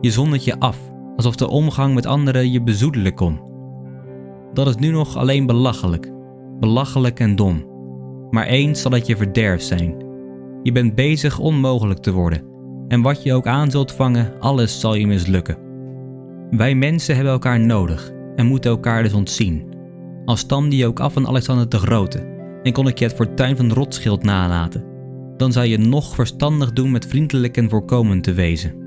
Je 0.00 0.10
zondert 0.10 0.44
je 0.44 0.58
af, 0.58 0.78
alsof 1.16 1.36
de 1.36 1.48
omgang 1.48 1.94
met 1.94 2.06
anderen 2.06 2.52
je 2.52 2.62
bezoedelen 2.62 3.14
kon. 3.14 3.40
Dat 4.52 4.66
is 4.66 4.76
nu 4.76 4.90
nog 4.90 5.16
alleen 5.16 5.46
belachelijk. 5.46 6.12
Belachelijk 6.60 7.20
en 7.20 7.36
dom. 7.36 7.64
Maar 8.30 8.46
eens 8.46 8.80
zal 8.80 8.90
het 8.90 9.06
je 9.06 9.16
verderf 9.16 9.62
zijn. 9.62 9.94
Je 10.62 10.72
bent 10.72 10.94
bezig 10.94 11.38
onmogelijk 11.38 12.00
te 12.00 12.12
worden. 12.12 12.42
En 12.88 13.02
wat 13.02 13.22
je 13.22 13.34
ook 13.34 13.46
aan 13.46 13.70
zult 13.70 13.92
vangen, 13.92 14.32
alles 14.40 14.80
zal 14.80 14.94
je 14.94 15.06
mislukken. 15.06 15.58
Wij 16.50 16.74
mensen 16.74 17.14
hebben 17.14 17.32
elkaar 17.32 17.60
nodig 17.60 18.12
en 18.36 18.46
moeten 18.46 18.70
elkaar 18.70 19.02
dus 19.02 19.12
ontzien. 19.12 19.64
Al 20.24 20.36
stamde 20.36 20.76
je 20.76 20.86
ook 20.86 21.00
af 21.00 21.12
van 21.12 21.26
Alexander 21.26 21.68
de 21.68 21.78
Grote 21.78 22.31
en 22.62 22.72
kon 22.72 22.88
ik 22.88 22.98
je 22.98 23.04
het 23.04 23.14
fortuin 23.14 23.56
van 23.56 23.72
Rotschild 23.72 24.22
nalaten, 24.22 24.84
dan 25.36 25.52
zou 25.52 25.66
je 25.66 25.78
nog 25.78 26.14
verstandig 26.14 26.72
doen 26.72 26.90
met 26.90 27.06
vriendelijk 27.06 27.56
en 27.56 27.68
voorkomend 27.68 28.24
te 28.24 28.32
wezen. 28.32 28.80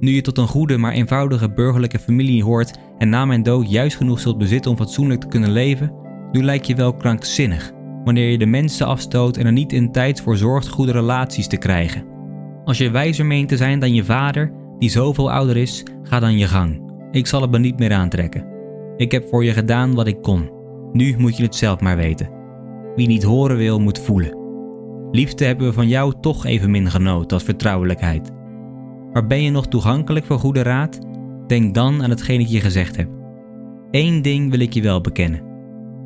Nu 0.00 0.10
je 0.10 0.20
tot 0.20 0.38
een 0.38 0.48
goede 0.48 0.76
maar 0.76 0.92
eenvoudige 0.92 1.50
burgerlijke 1.50 1.98
familie 1.98 2.44
hoort 2.44 2.78
en 2.98 3.08
na 3.08 3.24
mijn 3.24 3.42
dood 3.42 3.70
juist 3.70 3.96
genoeg 3.96 4.20
zult 4.20 4.38
bezitten 4.38 4.70
om 4.70 4.76
fatsoenlijk 4.76 5.20
te 5.20 5.28
kunnen 5.28 5.50
leven, 5.50 5.92
nu 6.32 6.42
lijkt 6.42 6.66
je 6.66 6.74
wel 6.74 6.94
krankzinnig 6.94 7.72
wanneer 8.04 8.30
je 8.30 8.38
de 8.38 8.46
mensen 8.46 8.86
afstoot 8.86 9.36
en 9.36 9.46
er 9.46 9.52
niet 9.52 9.72
in 9.72 9.92
tijd 9.92 10.20
voor 10.20 10.36
zorgt 10.36 10.68
goede 10.68 10.92
relaties 10.92 11.46
te 11.46 11.56
krijgen. 11.56 12.04
Als 12.64 12.78
je 12.78 12.90
wijzer 12.90 13.26
meent 13.26 13.48
te 13.48 13.56
zijn 13.56 13.78
dan 13.78 13.94
je 13.94 14.04
vader, 14.04 14.52
die 14.78 14.90
zoveel 14.90 15.32
ouder 15.32 15.56
is, 15.56 15.82
ga 16.02 16.20
dan 16.20 16.38
je 16.38 16.46
gang. 16.46 16.92
Ik 17.10 17.26
zal 17.26 17.40
het 17.40 17.50
me 17.50 17.58
niet 17.58 17.78
meer 17.78 17.92
aantrekken. 17.92 18.46
Ik 18.96 19.12
heb 19.12 19.28
voor 19.28 19.44
je 19.44 19.52
gedaan 19.52 19.94
wat 19.94 20.06
ik 20.06 20.22
kon. 20.22 20.50
Nu 20.92 21.14
moet 21.18 21.36
je 21.36 21.42
het 21.42 21.54
zelf 21.54 21.80
maar 21.80 21.96
weten. 21.96 22.37
Wie 22.98 23.06
niet 23.06 23.22
horen 23.22 23.56
wil, 23.56 23.80
moet 23.80 23.98
voelen. 23.98 24.36
Liefde 25.10 25.44
hebben 25.44 25.66
we 25.66 25.72
van 25.72 25.88
jou 25.88 26.14
toch 26.20 26.46
evenmin 26.46 26.90
genoten 26.90 27.30
als 27.30 27.42
vertrouwelijkheid. 27.42 28.30
Maar 29.12 29.26
ben 29.26 29.42
je 29.42 29.50
nog 29.50 29.68
toegankelijk 29.68 30.26
voor 30.26 30.38
goede 30.38 30.62
raad? 30.62 30.98
Denk 31.46 31.74
dan 31.74 32.02
aan 32.02 32.10
hetgeen 32.10 32.40
ik 32.40 32.46
je 32.46 32.60
gezegd 32.60 32.96
heb. 32.96 33.08
Eén 33.90 34.22
ding 34.22 34.50
wil 34.50 34.60
ik 34.60 34.72
je 34.72 34.82
wel 34.82 35.00
bekennen. 35.00 35.42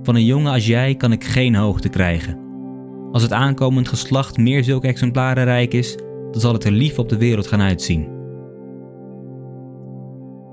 Van 0.03 0.15
een 0.15 0.25
jongen 0.25 0.53
als 0.53 0.67
jij 0.67 0.95
kan 0.95 1.13
ik 1.13 1.25
geen 1.25 1.55
hoogte 1.55 1.89
krijgen. 1.89 2.39
Als 3.13 3.23
het 3.23 3.33
aankomend 3.33 3.89
geslacht 3.89 4.37
meer 4.37 4.65
zulke 4.65 4.87
exemplaren 4.87 5.45
rijk 5.45 5.75
is, 5.75 5.97
dan 6.31 6.41
zal 6.41 6.53
het 6.53 6.65
er 6.65 6.73
lief 6.73 6.99
op 6.99 7.09
de 7.09 7.19
wereld 7.19 7.47
gaan 7.47 7.61
uitzien. 7.61 8.09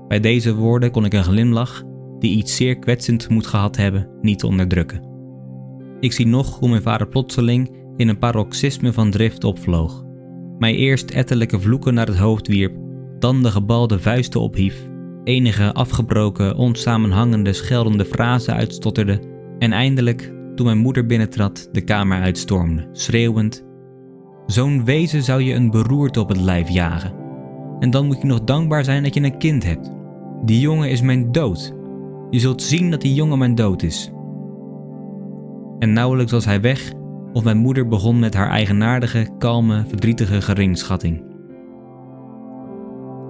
Bij 0.08 0.20
deze 0.20 0.54
woorden 0.54 0.90
kon 0.90 1.04
ik 1.04 1.12
een 1.12 1.24
glimlach, 1.24 1.82
die 2.18 2.36
iets 2.36 2.56
zeer 2.56 2.78
kwetsend 2.78 3.28
moet 3.28 3.46
gehad 3.46 3.76
hebben, 3.76 4.08
niet 4.20 4.44
onderdrukken. 4.44 5.09
Ik 6.00 6.12
zie 6.12 6.26
nog 6.26 6.58
hoe 6.58 6.68
mijn 6.68 6.82
vader 6.82 7.08
plotseling 7.08 7.70
in 7.96 8.08
een 8.08 8.18
paroxysme 8.18 8.92
van 8.92 9.10
drift 9.10 9.44
opvloog, 9.44 10.04
mij 10.58 10.74
eerst 10.74 11.10
ettelijke 11.10 11.60
vloeken 11.60 11.94
naar 11.94 12.06
het 12.06 12.16
hoofd 12.16 12.46
wierp, 12.46 12.76
dan 13.18 13.42
de 13.42 13.50
gebalde 13.50 13.98
vuisten 13.98 14.40
ophief, 14.40 14.90
enige 15.24 15.72
afgebroken, 15.72 16.56
onsamenhangende, 16.56 17.52
scheldende 17.52 18.04
frasen 18.04 18.54
uitstotterde 18.54 19.20
en 19.58 19.72
eindelijk, 19.72 20.32
toen 20.54 20.66
mijn 20.66 20.78
moeder 20.78 21.06
binnentrad, 21.06 21.68
de 21.72 21.80
kamer 21.80 22.20
uitstormde, 22.20 22.88
schreeuwend: 22.92 23.64
Zo'n 24.46 24.84
wezen 24.84 25.22
zou 25.22 25.42
je 25.42 25.54
een 25.54 25.70
beroerte 25.70 26.20
op 26.20 26.28
het 26.28 26.40
lijf 26.40 26.68
jagen. 26.68 27.14
En 27.78 27.90
dan 27.90 28.06
moet 28.06 28.20
je 28.20 28.26
nog 28.26 28.44
dankbaar 28.44 28.84
zijn 28.84 29.02
dat 29.02 29.14
je 29.14 29.22
een 29.22 29.38
kind 29.38 29.64
hebt. 29.64 29.92
Die 30.44 30.60
jongen 30.60 30.90
is 30.90 31.00
mijn 31.00 31.32
dood. 31.32 31.74
Je 32.30 32.38
zult 32.38 32.62
zien 32.62 32.90
dat 32.90 33.00
die 33.00 33.14
jongen 33.14 33.38
mijn 33.38 33.54
dood 33.54 33.82
is. 33.82 34.10
En 35.80 35.92
nauwelijks 35.92 36.32
was 36.32 36.44
hij 36.44 36.60
weg, 36.60 36.92
of 37.32 37.44
mijn 37.44 37.58
moeder 37.58 37.88
begon 37.88 38.18
met 38.18 38.34
haar 38.34 38.48
eigenaardige, 38.48 39.28
kalme, 39.38 39.84
verdrietige 39.86 40.40
geringschatting. 40.40 41.22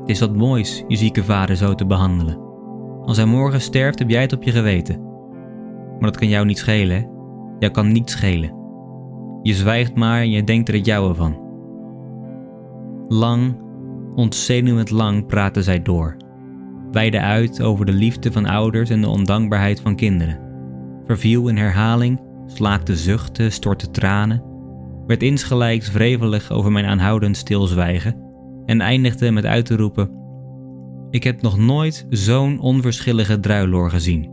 Het 0.01 0.09
is 0.09 0.21
wat 0.21 0.37
moois 0.37 0.85
je 0.89 0.97
zieke 0.97 1.25
vader 1.25 1.57
zo 1.57 1.75
te 1.75 1.87
behandelen. 1.87 2.39
Als 3.05 3.17
hij 3.17 3.27
morgen 3.27 3.61
sterft, 3.61 3.99
heb 3.99 4.11
jij 4.11 4.21
het 4.21 4.33
op 4.33 4.43
je 4.43 4.51
geweten. 4.51 5.01
Maar 5.91 6.11
dat 6.11 6.19
kan 6.19 6.29
jou 6.29 6.47
niet 6.47 6.59
schelen, 6.59 6.97
hè? 6.97 7.03
Jou 7.59 7.73
kan 7.73 7.93
niet 7.93 8.11
schelen. 8.11 8.55
Je 9.43 9.55
zwijgt 9.55 9.95
maar 9.95 10.21
en 10.21 10.31
je 10.31 10.45
denkt 10.45 10.69
er 10.69 10.75
het 10.75 10.87
jouwe 10.87 11.15
van. 11.15 11.39
Lang, 13.09 13.57
ontzenuwend 14.15 14.91
lang 14.91 15.27
praten 15.27 15.63
zij 15.63 15.83
door. 15.83 16.17
Weide 16.93 17.21
uit 17.21 17.63
over 17.63 17.87
de 17.87 17.93
liefde 17.93 18.33
van 18.33 18.47
ouders 18.47 18.91
en 18.91 19.01
de 19.01 19.09
ondankbaarheid 19.09 19.81
van 19.81 19.97
kinderen. 19.97 20.39
Verviel 21.05 21.49
in 21.49 21.57
herhaling, 21.57 22.21
slaakte 22.55 22.97
zuchten, 22.97 23.53
stortte 23.53 23.91
tranen, 23.91 24.43
werd 25.07 25.23
insgelijks 25.23 25.93
wrevelig 25.93 26.51
over 26.51 26.73
mijn 26.73 26.85
aanhoudend 26.85 27.37
stilzwijgen 27.37 28.17
en 28.67 28.81
eindigde 28.81 29.31
met 29.31 29.45
uit 29.45 29.67
te 29.67 29.77
roepen: 29.77 30.11
Ik 31.11 31.25
heb 31.25 31.43
nog 31.43 31.59
nooit 31.59 32.07
zo'n 32.09 32.61
onverschillige 32.61 33.41
druiloor 33.41 33.91
gezien. 33.91 34.31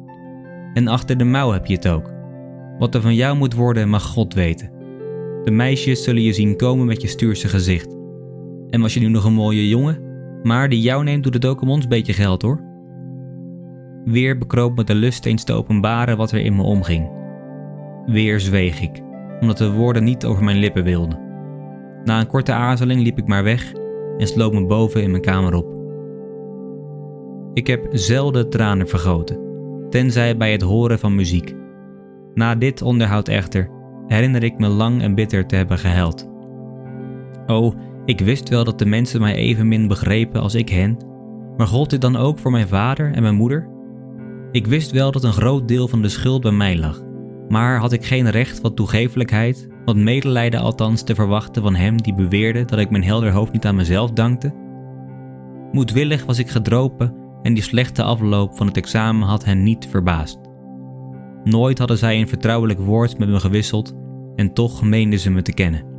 En 0.74 0.88
achter 0.88 1.18
de 1.18 1.24
mouw 1.24 1.52
heb 1.52 1.66
je 1.66 1.74
het 1.74 1.88
ook. 1.88 2.12
Wat 2.80 2.96
er 2.96 3.02
van 3.02 3.16
jou 3.16 3.38
moet 3.38 3.54
worden, 3.54 3.90
mag 3.90 4.04
God 4.04 4.34
weten. 4.34 4.72
De 5.44 5.52
meisjes 5.52 6.04
zullen 6.04 6.22
je 6.22 6.34
zien 6.34 6.58
komen 6.58 6.86
met 6.86 7.02
je 7.02 7.08
stuurse 7.08 7.48
gezicht. 7.48 7.96
En 8.70 8.82
was 8.82 8.94
je 8.94 9.00
nu 9.00 9.08
nog 9.08 9.24
een 9.24 9.34
mooie 9.34 9.68
jongen, 9.68 10.02
maar 10.44 10.70
die 10.70 10.82
jou 10.82 11.04
neemt, 11.04 11.24
doet 11.24 11.34
het 11.34 11.46
ook 11.46 11.62
om 11.62 11.70
ons 11.70 11.88
beetje 11.88 12.14
geld 12.14 12.42
hoor. 12.42 12.62
Weer 14.06 14.38
bekroop 14.38 14.76
me 14.76 14.84
de 14.84 14.96
lust 14.96 15.26
eens 15.26 15.44
te 15.44 15.54
openbaren 15.54 16.18
wat 16.18 16.32
er 16.32 16.40
in 16.40 16.56
me 16.56 16.62
omging. 16.62 17.10
Weer 18.08 18.40
zweeg 18.40 18.82
ik, 18.82 19.02
omdat 19.40 19.58
de 19.58 19.72
woorden 19.72 20.04
niet 20.04 20.26
over 20.26 20.44
mijn 20.44 20.58
lippen 20.58 20.84
wilden. 20.84 21.20
Na 22.04 22.20
een 22.20 22.28
korte 22.28 22.52
aarzeling 22.52 23.02
liep 23.02 23.18
ik 23.18 23.28
maar 23.28 23.44
weg 23.44 23.74
en 24.18 24.28
sloot 24.28 24.54
me 24.54 24.66
boven 24.66 25.04
in 25.04 25.12
mijn 25.12 25.22
kamer 25.22 25.54
op. 25.54 25.76
Ik 27.54 27.68
heb 27.68 27.88
zelden 27.92 28.50
tranen 28.50 28.88
vergoten, 28.88 29.40
tenzij 29.90 30.38
bij 30.38 30.52
het 30.52 30.62
horen 30.62 31.00
van 31.00 31.16
muziek. 31.16 31.56
Na 32.34 32.56
dit 32.56 32.82
onderhoud 32.82 33.28
echter 33.28 33.70
herinner 34.08 34.44
ik 34.44 34.58
me 34.58 34.68
lang 34.68 35.02
en 35.02 35.16
bitter 35.16 35.46
te 35.46 35.56
hebben 35.56 35.78
gehuild. 35.78 36.30
Oh, 37.48 37.74
ik 38.06 38.20
wist 38.20 38.50
wel 38.50 38.64
dat 38.64 38.80
de 38.80 38.86
mensen 38.86 39.22
mij 39.22 39.36
evenmin 39.36 39.88
begrepen 39.88 40.42
als 40.42 40.56
ik 40.56 40.70
hen, 40.70 40.98
maar 41.58 41.68
gold 41.68 41.90
dit 41.90 42.02
dan 42.02 42.16
ook 42.16 42.40
voor 42.40 42.52
mijn 42.52 42.68
vader 42.68 43.14
en 43.14 43.22
mijn 43.22 43.36
moeder? 43.36 43.68
Ik 44.52 44.68
wist 44.68 44.92
wel 44.92 45.12
dat 45.12 45.24
een 45.24 45.34
groot 45.34 45.68
deel 45.68 45.88
van 45.88 46.02
de 46.02 46.10
schuld 46.10 46.42
bij 46.42 46.52
mij 46.52 46.78
lag, 46.78 47.02
maar 47.50 47.80
had 47.80 47.92
ik 47.92 48.06
geen 48.06 48.30
recht 48.30 48.62
wat 48.62 48.76
toegevelijkheid, 48.76 49.68
wat 49.86 49.96
medelijden 49.96 50.60
althans 50.60 51.04
te 51.04 51.16
verwachten 51.16 51.62
van 51.62 51.76
hem 51.76 52.02
die 52.02 52.14
beweerde 52.14 52.66
dat 52.66 52.80
ik 52.80 52.90
mijn 52.90 53.04
helder 53.04 53.32
hoofd 53.32 53.52
niet 53.52 53.66
aan 53.66 53.76
mezelf 53.76 54.12
dankte? 54.12 54.54
Moedwillig 55.72 56.26
was 56.26 56.40
ik 56.40 56.50
gedropen 56.50 57.16
en 57.42 57.54
die 57.54 57.64
slechte 57.64 58.04
afloop 58.04 58.58
van 58.58 58.68
het 58.68 58.78
examen 58.78 59.28
had 59.28 59.46
hen 59.46 59.64
niet 59.64 59.88
verbaasd. 59.88 60.40
Nooit 61.44 61.78
hadden 61.78 61.98
zij 61.98 62.20
een 62.20 62.28
vertrouwelijk 62.28 62.80
woord 62.80 63.18
met 63.18 63.30
me 63.30 63.40
gewisseld 63.40 63.96
en 64.36 64.54
toch 64.54 64.84
meenden 64.84 65.20
ze 65.20 65.32
me 65.32 65.42
te 65.42 65.54
kennen. 65.54 65.96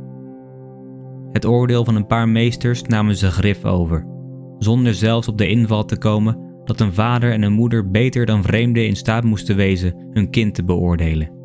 Het 1.31 1.45
oordeel 1.45 1.85
van 1.85 1.95
een 1.95 2.07
paar 2.07 2.29
meesters 2.29 2.83
namen 2.83 3.15
ze 3.15 3.31
grif 3.31 3.65
over, 3.65 4.05
zonder 4.57 4.93
zelfs 4.93 5.27
op 5.27 5.37
de 5.37 5.47
inval 5.47 5.85
te 5.85 5.97
komen 5.97 6.47
dat 6.63 6.79
een 6.79 6.93
vader 6.93 7.31
en 7.31 7.41
een 7.41 7.53
moeder 7.53 7.89
beter 7.91 8.25
dan 8.25 8.43
vreemden 8.43 8.87
in 8.87 8.95
staat 8.95 9.23
moesten 9.23 9.55
wezen 9.55 10.09
hun 10.11 10.29
kind 10.29 10.55
te 10.55 10.63
beoordelen. 10.63 11.38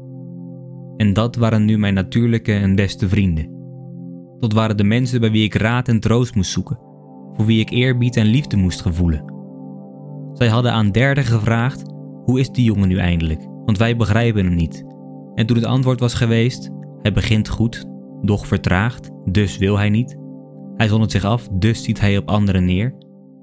En 0.96 1.12
dat 1.12 1.36
waren 1.36 1.64
nu 1.64 1.78
mijn 1.78 1.94
natuurlijke 1.94 2.52
en 2.52 2.74
beste 2.74 3.08
vrienden. 3.08 3.52
Dat 4.38 4.52
waren 4.52 4.76
de 4.76 4.84
mensen 4.84 5.20
bij 5.20 5.30
wie 5.30 5.44
ik 5.44 5.54
raad 5.54 5.88
en 5.88 6.00
troost 6.00 6.34
moest 6.34 6.50
zoeken, 6.50 6.78
voor 7.32 7.46
wie 7.46 7.60
ik 7.60 7.70
eerbied 7.70 8.16
en 8.16 8.26
liefde 8.26 8.56
moest 8.56 8.80
gevoelen. 8.80 9.32
Zij 10.32 10.48
hadden 10.48 10.72
aan 10.72 10.90
derden 10.90 11.24
gevraagd: 11.24 11.82
hoe 12.24 12.40
is 12.40 12.50
die 12.50 12.64
jongen 12.64 12.88
nu 12.88 12.98
eindelijk? 12.98 13.46
Want 13.64 13.78
wij 13.78 13.96
begrijpen 13.96 14.44
hem 14.44 14.54
niet. 14.54 14.84
En 15.34 15.46
toen 15.46 15.56
het 15.56 15.66
antwoord 15.66 16.00
was 16.00 16.14
geweest: 16.14 16.70
hij 17.02 17.12
begint 17.12 17.48
goed, 17.48 17.84
doch 18.20 18.46
vertraagt, 18.46 19.10
dus 19.24 19.58
wil 19.58 19.78
hij 19.78 19.90
niet. 19.90 20.16
Hij 20.76 20.88
zondert 20.88 21.10
zich 21.10 21.24
af, 21.24 21.48
dus 21.48 21.82
ziet 21.82 22.00
hij 22.00 22.16
op 22.16 22.28
anderen 22.28 22.64
neer. 22.64 22.94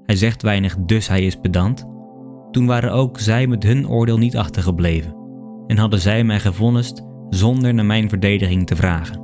Hij 0.04 0.16
zegt 0.16 0.42
weinig, 0.42 0.76
dus 0.76 1.08
hij 1.08 1.22
is 1.22 1.36
pedant. 1.36 1.86
Toen 2.50 2.66
waren 2.66 2.92
ook 2.92 3.18
zij 3.18 3.46
met 3.46 3.62
hun 3.62 3.88
oordeel 3.88 4.18
niet 4.18 4.36
achtergebleven 4.36 5.20
en 5.66 5.78
hadden 5.78 6.00
zij 6.00 6.24
mij 6.24 6.40
gevonnist 6.40 7.02
zonder 7.34 7.74
naar 7.74 7.84
mijn 7.84 8.08
verdediging 8.08 8.66
te 8.66 8.76
vragen. 8.76 9.20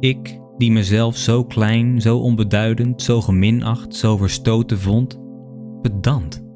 Ik, 0.00 0.40
die 0.56 0.72
mezelf 0.72 1.16
zo 1.16 1.44
klein, 1.44 2.00
zo 2.00 2.18
onbeduidend, 2.18 3.02
zo 3.02 3.20
geminacht, 3.20 3.94
zo 3.94 4.16
verstoten 4.16 4.78
vond, 4.78 5.20
pedant. 5.82 6.46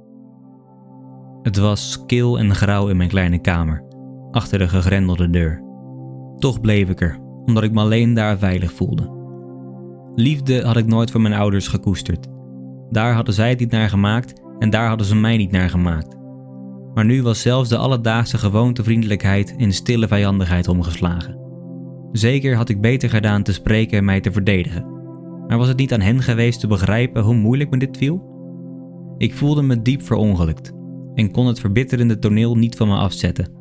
Het 1.43 1.57
was 1.57 2.05
kil 2.07 2.39
en 2.39 2.55
grauw 2.55 2.89
in 2.89 2.97
mijn 2.97 3.09
kleine 3.09 3.39
kamer, 3.39 3.85
achter 4.31 4.59
de 4.59 4.69
gegrendelde 4.69 5.31
deur. 5.31 5.63
Toch 6.39 6.61
bleef 6.61 6.89
ik 6.89 7.01
er, 7.01 7.19
omdat 7.45 7.63
ik 7.63 7.73
me 7.73 7.81
alleen 7.81 8.15
daar 8.15 8.39
veilig 8.39 8.73
voelde. 8.73 9.21
Liefde 10.15 10.63
had 10.63 10.77
ik 10.77 10.87
nooit 10.87 11.11
van 11.11 11.23
mijn 11.23 11.35
ouders 11.35 11.69
gekoesterd. 11.69 12.27
Daar 12.91 13.15
hadden 13.15 13.35
zij 13.35 13.49
het 13.49 13.59
niet 13.59 13.71
naar 13.71 13.89
gemaakt 13.89 14.41
en 14.59 14.71
daar 14.71 14.89
hadden 14.89 15.07
ze 15.07 15.17
mij 15.17 15.37
niet 15.37 15.51
naar 15.51 15.71
gemaakt. 15.71 16.17
Maar 16.95 17.05
nu 17.05 17.23
was 17.23 17.41
zelfs 17.41 17.69
de 17.69 17.77
alledaagse 17.77 18.39
gewoontevriendelijkheid 18.39 19.55
in 19.57 19.73
stille 19.73 20.09
vijandigheid 20.09 20.69
omgeslagen. 20.69 21.41
Zeker 22.13 22.57
had 22.57 22.69
ik 22.69 22.81
beter 22.81 23.11
gedaan 23.11 23.43
te 23.43 23.53
spreken 23.53 23.99
en 23.99 24.05
mij 24.05 24.21
te 24.21 24.33
verdedigen. 24.33 24.87
Maar 25.47 25.59
was 25.59 25.69
het 25.69 25.77
niet 25.77 25.93
aan 25.93 26.01
hen 26.01 26.23
geweest 26.23 26.61
te 26.61 26.67
begrijpen 26.67 27.23
hoe 27.23 27.35
moeilijk 27.35 27.71
me 27.71 27.77
dit 27.77 27.97
viel? 27.97 28.31
Ik 29.19 29.35
voelde 29.35 29.63
me 29.63 29.83
diep 29.83 30.03
verongelukt 30.03 30.73
en 31.15 31.31
kon 31.31 31.47
het 31.47 31.61
verbitterende 31.61 32.19
toneel 32.19 32.57
niet 32.57 32.77
van 32.77 32.89
me 32.89 32.97
afzetten. 32.97 33.61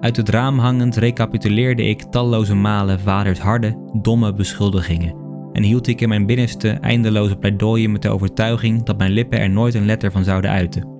Uit 0.00 0.16
het 0.16 0.28
raam 0.28 0.58
hangend 0.58 0.96
recapituleerde 0.96 1.84
ik 1.84 2.02
talloze 2.02 2.54
malen 2.54 3.00
vaders 3.00 3.38
harde, 3.38 3.90
domme 4.02 4.32
beschuldigingen 4.32 5.22
en 5.52 5.62
hield 5.62 5.86
ik 5.86 6.00
in 6.00 6.08
mijn 6.08 6.26
binnenste 6.26 6.68
eindeloze 6.68 7.36
pleidooien 7.36 7.92
met 7.92 8.02
de 8.02 8.08
overtuiging 8.08 8.82
dat 8.82 8.98
mijn 8.98 9.10
lippen 9.10 9.38
er 9.38 9.50
nooit 9.50 9.74
een 9.74 9.86
letter 9.86 10.12
van 10.12 10.24
zouden 10.24 10.50
uiten. 10.50 10.93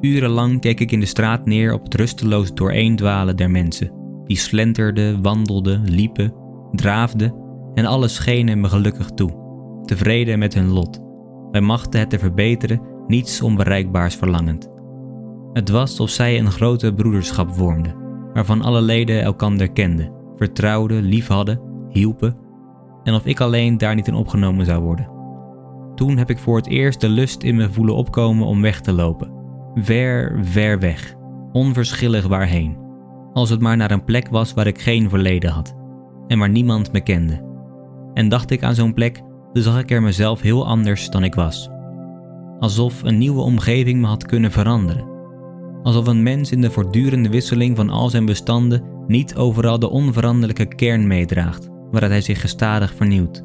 Urenlang 0.00 0.60
keek 0.60 0.80
ik 0.80 0.92
in 0.92 1.00
de 1.00 1.06
straat 1.06 1.46
neer 1.46 1.72
op 1.72 1.82
het 1.82 1.94
rusteloos 1.94 2.54
dooreendwalen 2.54 3.36
der 3.36 3.50
mensen, 3.50 3.92
die 4.24 4.36
slenterden, 4.36 5.22
wandelden, 5.22 5.90
liepen, 5.90 6.34
draafden 6.72 7.34
en 7.74 7.86
alles 7.86 8.14
schenen 8.14 8.60
me 8.60 8.68
gelukkig 8.68 9.10
toe, 9.10 9.30
tevreden 9.84 10.38
met 10.38 10.54
hun 10.54 10.70
lot, 10.70 11.00
bij 11.50 11.60
machten 11.60 12.00
het 12.00 12.10
te 12.10 12.18
verbeteren, 12.18 12.80
niets 13.06 13.42
onbereikbaars 13.42 14.14
verlangend. 14.14 14.68
Het 15.52 15.68
was 15.68 16.00
of 16.00 16.10
zij 16.10 16.38
een 16.38 16.50
grote 16.50 16.94
broederschap 16.94 17.54
vormden, 17.54 17.94
waarvan 18.32 18.62
alle 18.62 18.80
leden 18.80 19.22
elkander 19.22 19.70
kenden, 19.70 20.12
vertrouwden, 20.36 21.02
liefhadden, 21.02 21.60
hielpen, 21.88 22.36
en 23.02 23.14
of 23.14 23.26
ik 23.26 23.40
alleen 23.40 23.78
daar 23.78 23.94
niet 23.94 24.08
in 24.08 24.14
opgenomen 24.14 24.64
zou 24.64 24.82
worden. 24.82 25.10
Toen 25.94 26.16
heb 26.16 26.30
ik 26.30 26.38
voor 26.38 26.56
het 26.56 26.66
eerst 26.66 27.00
de 27.00 27.08
lust 27.08 27.42
in 27.42 27.56
me 27.56 27.70
voelen 27.70 27.94
opkomen 27.94 28.46
om 28.46 28.62
weg 28.62 28.80
te 28.80 28.92
lopen. 28.92 29.39
Ver, 29.82 30.38
ver 30.42 30.78
weg, 30.78 31.14
onverschillig 31.52 32.26
waarheen. 32.26 32.76
Als 33.32 33.50
het 33.50 33.60
maar 33.60 33.76
naar 33.76 33.90
een 33.90 34.04
plek 34.04 34.28
was 34.28 34.54
waar 34.54 34.66
ik 34.66 34.80
geen 34.80 35.08
verleden 35.08 35.50
had 35.50 35.76
en 36.26 36.38
waar 36.38 36.48
niemand 36.48 36.92
me 36.92 37.00
kende. 37.00 37.48
En 38.14 38.28
dacht 38.28 38.50
ik 38.50 38.62
aan 38.62 38.74
zo'n 38.74 38.94
plek, 38.94 39.22
dan 39.52 39.62
zag 39.62 39.78
ik 39.78 39.90
er 39.90 40.02
mezelf 40.02 40.40
heel 40.40 40.66
anders 40.66 41.10
dan 41.10 41.24
ik 41.24 41.34
was. 41.34 41.68
Alsof 42.58 43.02
een 43.02 43.18
nieuwe 43.18 43.40
omgeving 43.40 44.00
me 44.00 44.06
had 44.06 44.26
kunnen 44.26 44.50
veranderen. 44.50 45.08
Alsof 45.82 46.06
een 46.06 46.22
mens 46.22 46.52
in 46.52 46.60
de 46.60 46.70
voortdurende 46.70 47.28
wisseling 47.28 47.76
van 47.76 47.90
al 47.90 48.08
zijn 48.08 48.26
bestanden 48.26 48.82
niet 49.06 49.36
overal 49.36 49.78
de 49.78 49.90
onveranderlijke 49.90 50.66
kern 50.66 51.06
meedraagt, 51.06 51.68
waaruit 51.90 52.12
hij 52.12 52.20
zich 52.20 52.40
gestadig 52.40 52.94
vernieuwt. 52.94 53.44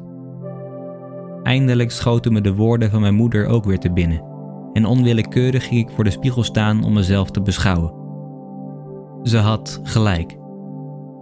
Eindelijk 1.42 1.90
schoten 1.90 2.32
me 2.32 2.40
de 2.40 2.54
woorden 2.54 2.90
van 2.90 3.00
mijn 3.00 3.14
moeder 3.14 3.46
ook 3.46 3.64
weer 3.64 3.78
te 3.78 3.92
binnen, 3.92 4.35
en 4.76 4.86
onwillekeurig 4.86 5.66
ging 5.66 5.80
ik 5.80 5.94
voor 5.94 6.04
de 6.04 6.10
spiegel 6.10 6.42
staan 6.42 6.84
om 6.84 6.92
mezelf 6.92 7.30
te 7.30 7.42
beschouwen. 7.42 7.92
Ze 9.22 9.38
had 9.38 9.80
gelijk. 9.82 10.36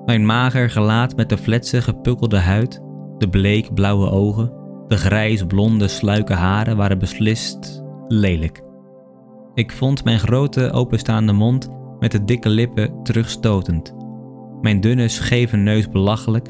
Mijn 0.04 0.26
mager 0.26 0.70
gelaat 0.70 1.16
met 1.16 1.28
de 1.28 1.38
fletse 1.38 1.82
gepukkelde 1.82 2.38
huid, 2.38 2.82
de 3.18 3.28
bleek 3.28 3.74
blauwe 3.74 4.10
ogen, 4.10 4.52
de 4.88 4.96
grijs 4.96 5.46
blonde 5.46 5.88
sluike 5.88 6.32
haren 6.32 6.76
waren 6.76 6.98
beslist 6.98 7.82
lelijk. 8.08 8.62
Ik 9.54 9.72
vond 9.72 10.04
mijn 10.04 10.18
grote 10.18 10.70
openstaande 10.70 11.32
mond 11.32 11.68
met 11.98 12.12
de 12.12 12.24
dikke 12.24 12.48
lippen 12.48 13.02
terugstotend, 13.02 13.94
mijn 14.60 14.80
dunne 14.80 15.08
scheve 15.08 15.56
neus 15.56 15.88
belachelijk 15.88 16.48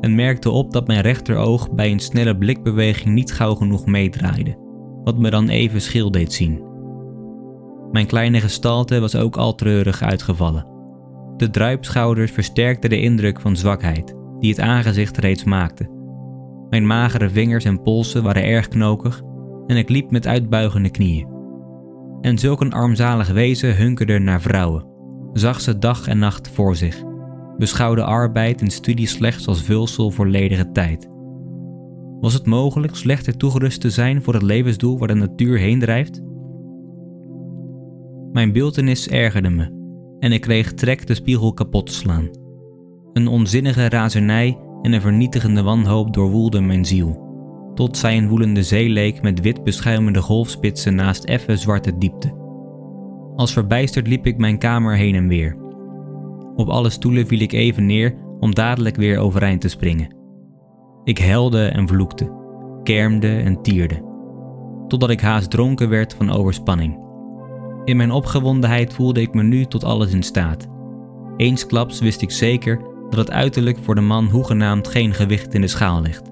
en 0.00 0.14
merkte 0.14 0.50
op 0.50 0.72
dat 0.72 0.86
mijn 0.86 1.00
rechteroog 1.00 1.70
bij 1.70 1.90
een 1.90 2.00
snelle 2.00 2.36
blikbeweging 2.36 3.14
niet 3.14 3.32
gauw 3.32 3.54
genoeg 3.54 3.86
meedraaide, 3.86 4.65
wat 5.06 5.18
me 5.18 5.30
dan 5.30 5.48
even 5.48 5.80
schil 5.80 6.10
deed 6.10 6.32
zien. 6.32 6.62
Mijn 7.92 8.06
kleine 8.06 8.40
gestalte 8.40 9.00
was 9.00 9.16
ook 9.16 9.36
al 9.36 9.54
treurig 9.54 10.02
uitgevallen. 10.02 10.66
De 11.36 11.50
druipschouders 11.50 12.30
versterkten 12.30 12.90
de 12.90 13.00
indruk 13.00 13.40
van 13.40 13.56
zwakheid 13.56 14.14
die 14.38 14.50
het 14.50 14.60
aangezicht 14.60 15.18
reeds 15.18 15.44
maakte. 15.44 15.90
Mijn 16.70 16.86
magere 16.86 17.30
vingers 17.30 17.64
en 17.64 17.82
polsen 17.82 18.22
waren 18.22 18.44
erg 18.44 18.68
knokig 18.68 19.22
en 19.66 19.76
ik 19.76 19.88
liep 19.88 20.10
met 20.10 20.26
uitbuigende 20.26 20.90
knieën. 20.90 21.28
En 22.20 22.38
zulk 22.38 22.60
een 22.60 22.72
armzalig 22.72 23.28
wezen 23.28 23.76
hunkerde 23.76 24.18
naar 24.18 24.40
vrouwen, 24.40 24.86
zag 25.32 25.60
ze 25.60 25.78
dag 25.78 26.08
en 26.08 26.18
nacht 26.18 26.48
voor 26.48 26.76
zich, 26.76 27.02
beschouwde 27.56 28.04
arbeid 28.04 28.60
en 28.60 28.70
studie 28.70 29.06
slechts 29.06 29.46
als 29.46 29.62
vulsel 29.62 30.10
voor 30.10 30.26
ledige 30.26 30.72
tijd. 30.72 31.14
Was 32.20 32.34
het 32.34 32.46
mogelijk 32.46 32.94
slechter 32.94 33.36
toegerust 33.36 33.80
te 33.80 33.90
zijn 33.90 34.22
voor 34.22 34.34
het 34.34 34.42
levensdoel 34.42 34.98
waar 34.98 35.08
de 35.08 35.14
natuur 35.14 35.58
heen 35.58 35.80
drijft? 35.80 36.22
Mijn 38.32 38.52
beeltenis 38.52 39.08
ergerde 39.08 39.50
me 39.50 39.74
en 40.18 40.32
ik 40.32 40.40
kreeg 40.40 40.74
trek 40.74 41.06
de 41.06 41.14
spiegel 41.14 41.52
kapot 41.52 41.86
te 41.86 41.92
slaan. 41.92 42.28
Een 43.12 43.28
onzinnige 43.28 43.88
razernij 43.88 44.58
en 44.82 44.92
een 44.92 45.00
vernietigende 45.00 45.62
wanhoop 45.62 46.14
doorwoelden 46.14 46.66
mijn 46.66 46.84
ziel, 46.84 47.24
tot 47.74 47.96
zij 47.96 48.16
een 48.16 48.28
woelende 48.28 48.62
zee 48.62 48.88
leek 48.88 49.22
met 49.22 49.40
wit 49.40 49.64
beschuimende 49.64 50.20
golfspitsen 50.20 50.94
naast 50.94 51.24
effen 51.24 51.58
zwarte 51.58 51.98
diepte. 51.98 52.34
Als 53.36 53.52
verbijsterd 53.52 54.06
liep 54.06 54.26
ik 54.26 54.38
mijn 54.38 54.58
kamer 54.58 54.96
heen 54.96 55.14
en 55.14 55.28
weer. 55.28 55.56
Op 56.56 56.68
alle 56.68 56.90
stoelen 56.90 57.26
viel 57.26 57.40
ik 57.40 57.52
even 57.52 57.86
neer 57.86 58.14
om 58.38 58.54
dadelijk 58.54 58.96
weer 58.96 59.18
overeind 59.18 59.60
te 59.60 59.68
springen. 59.68 60.15
Ik 61.06 61.18
helde 61.18 61.66
en 61.66 61.88
vloekte, 61.88 62.32
kermde 62.82 63.36
en 63.36 63.62
tierde, 63.62 64.02
totdat 64.88 65.10
ik 65.10 65.20
haast 65.20 65.50
dronken 65.50 65.88
werd 65.88 66.14
van 66.14 66.30
overspanning. 66.30 66.98
In 67.84 67.96
mijn 67.96 68.10
opgewondenheid 68.10 68.92
voelde 68.92 69.20
ik 69.20 69.34
me 69.34 69.42
nu 69.42 69.64
tot 69.64 69.84
alles 69.84 70.12
in 70.12 70.22
staat. 70.22 70.66
Eensklaps 71.36 72.00
wist 72.00 72.22
ik 72.22 72.30
zeker 72.30 72.80
dat 73.10 73.18
het 73.18 73.30
uiterlijk 73.30 73.78
voor 73.78 73.94
de 73.94 74.00
man 74.00 74.28
hoegenaamd 74.28 74.88
geen 74.88 75.14
gewicht 75.14 75.54
in 75.54 75.60
de 75.60 75.66
schaal 75.66 76.02
ligt. 76.02 76.30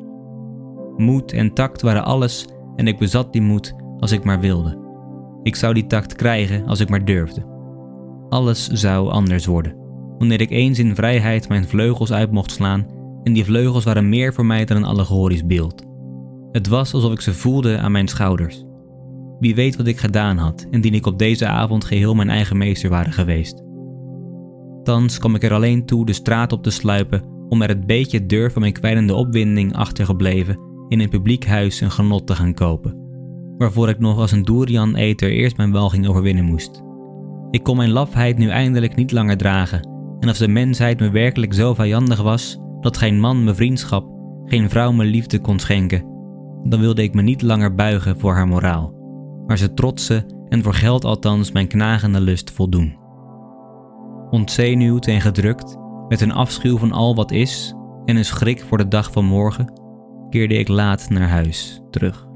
Moed 0.97 1.33
en 1.33 1.53
tact 1.53 1.83
waren 1.83 2.05
alles 2.05 2.47
en 2.77 2.87
ik 2.87 2.99
bezat 2.99 3.33
die 3.33 3.43
moed 3.43 3.75
als 3.99 4.13
ik 4.13 4.25
maar 4.25 4.41
wilde. 4.41 4.79
Ik 5.43 5.57
zou 5.57 5.75
die 5.75 5.87
tact 5.87 6.15
krijgen 6.15 6.67
als 6.67 6.81
ik 6.81 6.89
maar 6.89 7.05
durfde. 7.05 7.47
Alles 8.29 8.69
zou 8.69 9.11
anders 9.11 9.47
worden, 9.47 9.77
wanneer 10.19 10.41
ik 10.41 10.51
eens 10.51 10.79
in 10.79 10.95
vrijheid 10.95 11.49
mijn 11.49 11.65
vleugels 11.65 12.13
uit 12.13 12.31
mocht 12.31 12.51
slaan 12.51 13.03
en 13.25 13.33
die 13.33 13.45
vleugels 13.45 13.85
waren 13.85 14.09
meer 14.09 14.35
voor 14.35 14.47
mij 14.47 14.65
dan 14.65 14.77
een 14.77 14.85
allegorisch 14.85 15.47
beeld. 15.47 15.85
Het 16.53 16.69
was 16.69 16.95
alsof 16.95 17.13
ik 17.13 17.21
ze 17.21 17.35
voelde 17.35 17.79
aan 17.79 17.93
mijn 17.93 18.09
schouders. 18.09 18.65
Wie 19.39 19.55
weet 19.55 19.77
wat 19.77 19.87
ik 19.87 19.99
gedaan 19.99 20.37
had, 20.37 20.67
indien 20.71 20.95
ik 20.95 21.07
op 21.07 21.19
deze 21.19 21.47
avond 21.47 21.85
geheel 21.85 22.15
mijn 22.15 22.31
eigen 22.31 22.57
meester 22.57 22.91
waren 22.91 23.13
geweest. 23.13 23.63
Thans 24.83 25.19
kwam 25.19 25.35
ik 25.35 25.43
er 25.43 25.53
alleen 25.53 25.87
toe 25.87 26.07
de 26.07 26.13
straat 26.13 26.53
op 26.53 26.63
te 26.63 26.71
sluipen 26.71 27.23
om 27.49 27.63
er 27.63 27.69
het 27.69 27.87
beetje 27.87 28.27
deur 28.27 28.53
van 28.53 28.61
mijn 28.61 28.73
kwijnende 28.73 29.15
opwinding 29.15 29.75
achtergebleven 29.75 30.59
in 30.89 31.01
een 31.01 31.09
publiek 31.09 31.47
huis 31.47 31.81
een 31.81 31.91
genot 31.91 32.27
te 32.27 32.35
gaan 32.35 32.55
kopen, 32.55 32.97
waarvoor 33.57 33.89
ik 33.89 33.99
nog 33.99 34.19
als 34.19 34.33
een 34.33 34.43
durian-eter 34.43 35.31
eerst 35.31 35.57
mijn 35.57 35.73
walging 35.73 36.09
overwinnen 36.09 36.45
moest. 36.45 36.83
Ik 37.51 37.63
kon 37.63 37.77
mijn 37.77 37.91
lafheid 37.91 38.39
nu 38.39 38.49
eindelijk 38.49 38.95
niet 38.95 39.13
langer 39.13 39.37
dragen, 39.37 39.89
en 40.21 40.29
als 40.29 40.39
de 40.39 40.49
mensheid 40.49 41.01
me 41.01 41.11
werkelijk 41.11 41.55
zo 41.55 41.75
vijandig 41.75 42.23
was 42.23 42.59
dat 42.85 42.97
geen 42.97 43.21
man 43.21 43.45
me 43.45 43.55
vriendschap, 43.55 44.07
geen 44.45 44.71
vrouw 44.71 44.93
me 44.93 45.05
liefde 45.05 45.41
kon 45.41 45.59
schenken, 45.59 46.07
dan 46.63 46.81
wilde 46.81 47.03
ik 47.03 47.15
me 47.15 47.23
niet 47.23 47.43
langer 47.43 47.75
buigen 47.75 48.19
voor 48.21 48.35
haar 48.35 48.47
moraal, 48.47 48.95
maar 49.47 49.59
ze 49.59 49.75
trotsen 49.75 50.47
en 50.49 50.63
voor 50.63 50.75
geld 50.75 51.05
althans 51.05 51.53
mijn 51.53 51.67
knagende 51.67 52.21
lust 52.21 52.51
voldoen. 52.51 52.97
Ontzenuwd 54.31 55.07
en 55.07 55.21
gedrukt, 55.21 55.77
met 56.09 56.21
een 56.21 56.33
afschuw 56.33 56.79
van 56.79 56.93
al 56.93 57.15
wat 57.15 57.31
is 57.31 57.75
en 58.05 58.17
een 58.17 58.25
schrik 58.25 58.61
voor 58.61 58.79
de 58.79 58.89
dag 58.89 59.13
van 59.13 59.25
morgen, 59.25 59.73
keerde 60.29 60.55
ik 60.55 60.69
laat 60.69 61.11
naar 61.11 61.29
huis 61.29 61.83
terug. 61.91 62.27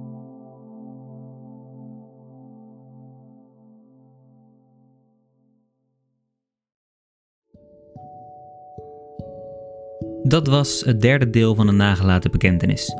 Dat 10.28 10.46
was 10.46 10.82
het 10.84 11.00
derde 11.00 11.30
deel 11.30 11.54
van 11.54 11.66
de 11.66 11.72
nagelaten 11.72 12.30
bekentenis. 12.30 12.94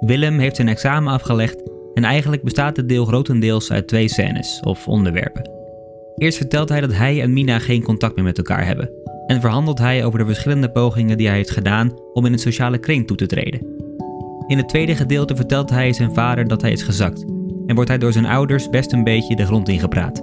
Willem 0.00 0.38
heeft 0.38 0.56
zijn 0.56 0.68
examen 0.68 1.12
afgelegd 1.12 1.62
en 1.94 2.04
eigenlijk 2.04 2.42
bestaat 2.42 2.76
het 2.76 2.88
deel 2.88 3.04
grotendeels 3.04 3.72
uit 3.72 3.88
twee 3.88 4.08
scènes 4.08 4.60
of 4.64 4.88
onderwerpen. 4.88 5.50
Eerst 6.16 6.36
vertelt 6.36 6.68
hij 6.68 6.80
dat 6.80 6.92
hij 6.92 7.22
en 7.22 7.32
Mina 7.32 7.58
geen 7.58 7.82
contact 7.82 8.14
meer 8.14 8.24
met 8.24 8.38
elkaar 8.38 8.66
hebben 8.66 8.90
en 9.26 9.40
verhandelt 9.40 9.78
hij 9.78 10.04
over 10.04 10.18
de 10.18 10.24
verschillende 10.24 10.70
pogingen 10.70 11.16
die 11.16 11.26
hij 11.26 11.36
heeft 11.36 11.50
gedaan 11.50 11.94
om 12.12 12.26
in 12.26 12.32
een 12.32 12.38
sociale 12.38 12.78
kring 12.78 13.06
toe 13.06 13.16
te 13.16 13.26
treden. 13.26 13.66
In 14.46 14.56
het 14.56 14.68
tweede 14.68 14.94
gedeelte 14.94 15.36
vertelt 15.36 15.70
hij 15.70 15.92
zijn 15.92 16.14
vader 16.14 16.48
dat 16.48 16.62
hij 16.62 16.72
is 16.72 16.82
gezakt 16.82 17.24
en 17.66 17.74
wordt 17.74 17.90
hij 17.90 17.98
door 17.98 18.12
zijn 18.12 18.26
ouders 18.26 18.68
best 18.68 18.92
een 18.92 19.04
beetje 19.04 19.36
de 19.36 19.46
grond 19.46 19.68
ingepraat. 19.68 20.18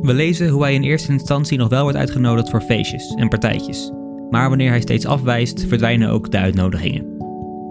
We 0.00 0.14
lezen 0.14 0.48
hoe 0.48 0.62
hij 0.62 0.74
in 0.74 0.82
eerste 0.82 1.12
instantie 1.12 1.58
nog 1.58 1.68
wel 1.68 1.82
wordt 1.82 1.98
uitgenodigd 1.98 2.50
voor 2.50 2.60
feestjes 2.60 3.14
en 3.14 3.28
partijtjes. 3.28 3.92
Maar 4.32 4.48
wanneer 4.48 4.70
hij 4.70 4.80
steeds 4.80 5.06
afwijst, 5.06 5.66
verdwijnen 5.68 6.10
ook 6.10 6.30
de 6.30 6.38
uitnodigingen. 6.38 7.04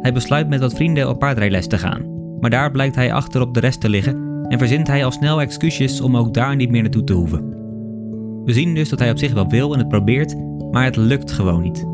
Hij 0.01 0.13
besluit 0.13 0.49
met 0.49 0.59
wat 0.59 0.73
vrienden 0.73 1.09
op 1.09 1.19
paardrijles 1.19 1.67
te 1.67 1.77
gaan, 1.77 2.05
maar 2.39 2.49
daar 2.49 2.71
blijkt 2.71 2.95
hij 2.95 3.13
achter 3.13 3.41
op 3.41 3.53
de 3.53 3.59
rest 3.59 3.81
te 3.81 3.89
liggen 3.89 4.45
en 4.47 4.57
verzint 4.57 4.87
hij 4.87 5.05
al 5.05 5.11
snel 5.11 5.41
excuusjes 5.41 6.01
om 6.01 6.17
ook 6.17 6.33
daar 6.33 6.55
niet 6.55 6.71
meer 6.71 6.81
naartoe 6.81 7.03
te 7.03 7.13
hoeven. 7.13 7.49
We 8.45 8.53
zien 8.53 8.75
dus 8.75 8.89
dat 8.89 8.99
hij 8.99 9.11
op 9.11 9.17
zich 9.17 9.33
wel 9.33 9.47
wil 9.47 9.73
en 9.73 9.79
het 9.79 9.87
probeert, 9.87 10.35
maar 10.71 10.83
het 10.83 10.95
lukt 10.95 11.31
gewoon 11.31 11.61
niet. 11.61 11.85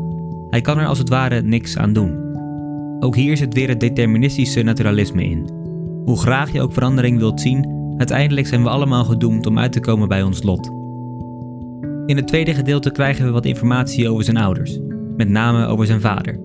Hij 0.50 0.60
kan 0.60 0.78
er 0.78 0.86
als 0.86 0.98
het 0.98 1.08
ware 1.08 1.42
niks 1.42 1.76
aan 1.76 1.92
doen. 1.92 2.26
Ook 3.00 3.16
hier 3.16 3.36
zit 3.36 3.54
weer 3.54 3.68
het 3.68 3.80
deterministische 3.80 4.62
naturalisme 4.62 5.24
in. 5.24 5.50
Hoe 6.04 6.18
graag 6.18 6.52
je 6.52 6.62
ook 6.62 6.72
verandering 6.72 7.18
wilt 7.18 7.40
zien, 7.40 7.94
uiteindelijk 7.96 8.46
zijn 8.46 8.62
we 8.62 8.68
allemaal 8.68 9.04
gedoemd 9.04 9.46
om 9.46 9.58
uit 9.58 9.72
te 9.72 9.80
komen 9.80 10.08
bij 10.08 10.22
ons 10.22 10.42
lot. 10.42 10.77
In 12.08 12.16
het 12.16 12.26
tweede 12.26 12.54
gedeelte 12.54 12.90
krijgen 12.90 13.24
we 13.24 13.30
wat 13.30 13.44
informatie 13.44 14.08
over 14.08 14.24
zijn 14.24 14.36
ouders, 14.36 14.78
met 15.16 15.28
name 15.28 15.66
over 15.66 15.86
zijn 15.86 16.00
vader. 16.00 16.40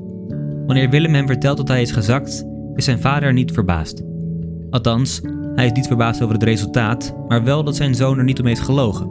Wanneer 0.65 0.89
Willem 0.89 1.13
hem 1.13 1.27
vertelt 1.27 1.57
dat 1.57 1.67
hij 1.67 1.81
is 1.81 1.91
gezakt, 1.91 2.45
is 2.75 2.85
zijn 2.85 2.99
vader 2.99 3.33
niet 3.33 3.51
verbaasd. 3.51 4.03
Althans, 4.69 5.21
hij 5.55 5.65
is 5.65 5.71
niet 5.71 5.87
verbaasd 5.87 6.21
over 6.21 6.33
het 6.33 6.43
resultaat, 6.43 7.15
maar 7.27 7.43
wel 7.43 7.63
dat 7.63 7.75
zijn 7.75 7.95
zoon 7.95 8.17
er 8.17 8.23
niet 8.23 8.39
om 8.39 8.45
heeft 8.45 8.61
gelogen. 8.61 9.07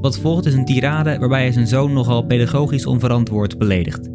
Wat 0.00 0.18
volgt 0.18 0.46
is 0.46 0.54
een 0.54 0.64
tirade 0.64 1.18
waarbij 1.18 1.40
hij 1.40 1.52
zijn 1.52 1.66
zoon 1.66 1.92
nogal 1.92 2.22
pedagogisch 2.22 2.86
onverantwoord 2.86 3.58
beledigt. 3.58 4.08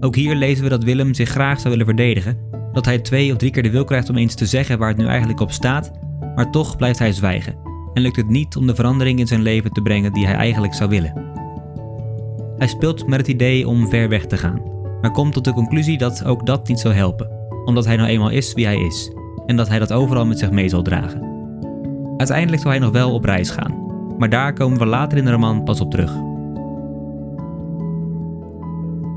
Ook 0.00 0.14
hier 0.14 0.34
lezen 0.34 0.64
we 0.64 0.70
dat 0.70 0.84
Willem 0.84 1.14
zich 1.14 1.28
graag 1.28 1.58
zou 1.58 1.70
willen 1.70 1.86
verdedigen, 1.86 2.38
dat 2.72 2.84
hij 2.84 2.98
twee 2.98 3.32
of 3.32 3.38
drie 3.38 3.50
keer 3.50 3.62
de 3.62 3.70
wil 3.70 3.84
krijgt 3.84 4.08
om 4.08 4.16
eens 4.16 4.34
te 4.34 4.46
zeggen 4.46 4.78
waar 4.78 4.88
het 4.88 4.98
nu 4.98 5.06
eigenlijk 5.06 5.40
op 5.40 5.52
staat, 5.52 5.90
maar 6.34 6.50
toch 6.50 6.76
blijft 6.76 6.98
hij 6.98 7.12
zwijgen 7.12 7.69
en 7.94 8.02
lukt 8.02 8.16
het 8.16 8.28
niet 8.28 8.56
om 8.56 8.66
de 8.66 8.74
verandering 8.74 9.18
in 9.18 9.26
zijn 9.26 9.42
leven 9.42 9.72
te 9.72 9.82
brengen 9.82 10.12
die 10.12 10.26
hij 10.26 10.34
eigenlijk 10.34 10.74
zou 10.74 10.90
willen. 10.90 11.28
Hij 12.56 12.68
speelt 12.68 13.06
met 13.06 13.18
het 13.18 13.28
idee 13.28 13.68
om 13.68 13.88
ver 13.88 14.08
weg 14.08 14.26
te 14.26 14.36
gaan, 14.36 14.62
maar 15.00 15.10
komt 15.10 15.32
tot 15.32 15.44
de 15.44 15.52
conclusie 15.52 15.98
dat 15.98 16.24
ook 16.24 16.46
dat 16.46 16.68
niet 16.68 16.80
zou 16.80 16.94
helpen, 16.94 17.30
omdat 17.64 17.84
hij 17.84 17.96
nou 17.96 18.08
eenmaal 18.08 18.30
is 18.30 18.54
wie 18.54 18.64
hij 18.64 18.80
is 18.80 19.12
en 19.46 19.56
dat 19.56 19.68
hij 19.68 19.78
dat 19.78 19.92
overal 19.92 20.26
met 20.26 20.38
zich 20.38 20.50
mee 20.50 20.68
zal 20.68 20.82
dragen. 20.82 21.28
Uiteindelijk 22.16 22.62
zal 22.62 22.70
hij 22.70 22.80
nog 22.80 22.90
wel 22.90 23.14
op 23.14 23.24
reis 23.24 23.50
gaan, 23.50 23.74
maar 24.18 24.28
daar 24.28 24.52
komen 24.52 24.78
we 24.78 24.86
later 24.86 25.18
in 25.18 25.24
de 25.24 25.30
roman 25.30 25.64
pas 25.64 25.80
op 25.80 25.90
terug. 25.90 26.12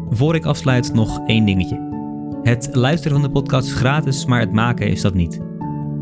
Voor 0.09 0.35
ik 0.35 0.45
afsluit 0.45 0.93
nog 0.93 1.19
één 1.25 1.45
dingetje. 1.45 1.91
Het 2.43 2.69
luisteren 2.71 3.21
van 3.21 3.27
de 3.27 3.33
podcast 3.33 3.67
is 3.67 3.73
gratis, 3.73 4.25
maar 4.25 4.39
het 4.39 4.51
maken 4.51 4.87
is 4.87 5.01
dat 5.01 5.13
niet. 5.13 5.39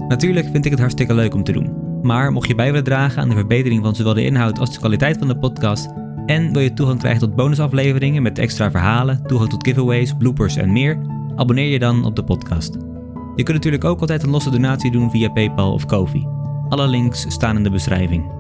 Natuurlijk 0.08 0.48
vind 0.52 0.66
ik 0.66 0.72
het 0.72 0.80
hartstikke 0.80 1.14
leuk 1.14 1.34
om 1.34 1.44
te 1.44 1.52
doen. 1.52 1.81
Maar 2.02 2.32
mocht 2.32 2.48
je 2.48 2.56
bij 2.56 2.66
willen 2.66 2.84
dragen 2.84 3.22
aan 3.22 3.30
de 3.30 3.36
verbetering 3.36 3.84
van 3.84 3.96
zowel 3.96 4.14
de 4.14 4.26
inhoud 4.26 4.60
als 4.60 4.74
de 4.74 4.80
kwaliteit 4.80 5.18
van 5.18 5.28
de 5.28 5.38
podcast 5.38 5.90
en 6.26 6.54
wil 6.54 6.62
je 6.62 6.74
toegang 6.74 7.00
krijgen 7.00 7.20
tot 7.20 7.36
bonusafleveringen 7.36 8.24
met 8.24 8.40
extra 8.40 8.72
verhalen, 8.72 9.28
toegang 9.28 9.50
tot 9.50 9.68
giveaways, 9.68 10.14
bloopers 10.18 10.56
en 10.56 10.72
meer, 10.72 10.98
abonneer 11.36 11.72
je 11.72 11.80
dan 11.80 12.06
op 12.06 12.16
de 12.16 12.24
podcast. 12.24 12.78
Je 13.36 13.44
kunt 13.44 13.58
natuurlijk 13.58 13.84
ook 13.84 14.00
altijd 14.00 14.24
een 14.24 14.30
losse 14.30 14.50
donatie 14.50 14.92
doen 14.92 15.12
via 15.12 15.30
PayPal 15.30 15.74
of 15.74 15.86
Kofi. 15.86 16.28
Alle 16.70 16.88
links 16.88 17.26
staan 17.28 17.56
in 17.56 17.64
de 17.64 17.70
beschrijving. 17.70 18.32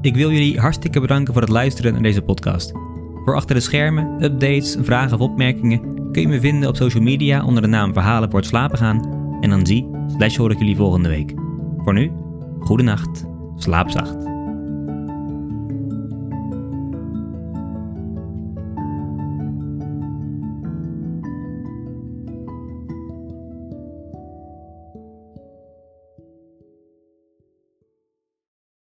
Ik 0.00 0.14
wil 0.14 0.30
jullie 0.30 0.60
hartstikke 0.60 1.00
bedanken 1.00 1.32
voor 1.32 1.42
het 1.42 1.50
luisteren 1.50 1.92
naar 1.92 2.02
deze 2.02 2.22
podcast. 2.22 2.72
Voor 3.24 3.34
achter 3.34 3.54
de 3.54 3.60
schermen, 3.60 4.24
updates, 4.24 4.76
vragen 4.80 5.14
of 5.14 5.20
opmerkingen 5.20 6.10
kun 6.12 6.22
je 6.22 6.28
me 6.28 6.40
vinden 6.40 6.68
op 6.68 6.76
social 6.76 7.02
media 7.02 7.44
onder 7.44 7.62
de 7.62 7.68
naam 7.68 7.92
Verhalen 7.92 8.30
voor 8.30 8.38
het 8.38 8.48
slapen 8.48 8.78
gaan. 8.78 9.22
En 9.40 9.50
dan 9.50 9.66
zie 9.66 9.88
slash 10.16 10.36
hoor 10.36 10.50
ik 10.50 10.58
jullie 10.58 10.76
volgende 10.76 11.08
week. 11.08 11.43
Voor 11.84 11.94
nu, 11.94 12.12
goede 12.60 12.82
nacht, 12.82 13.24
slaap 13.56 13.90
zacht. 13.90 14.33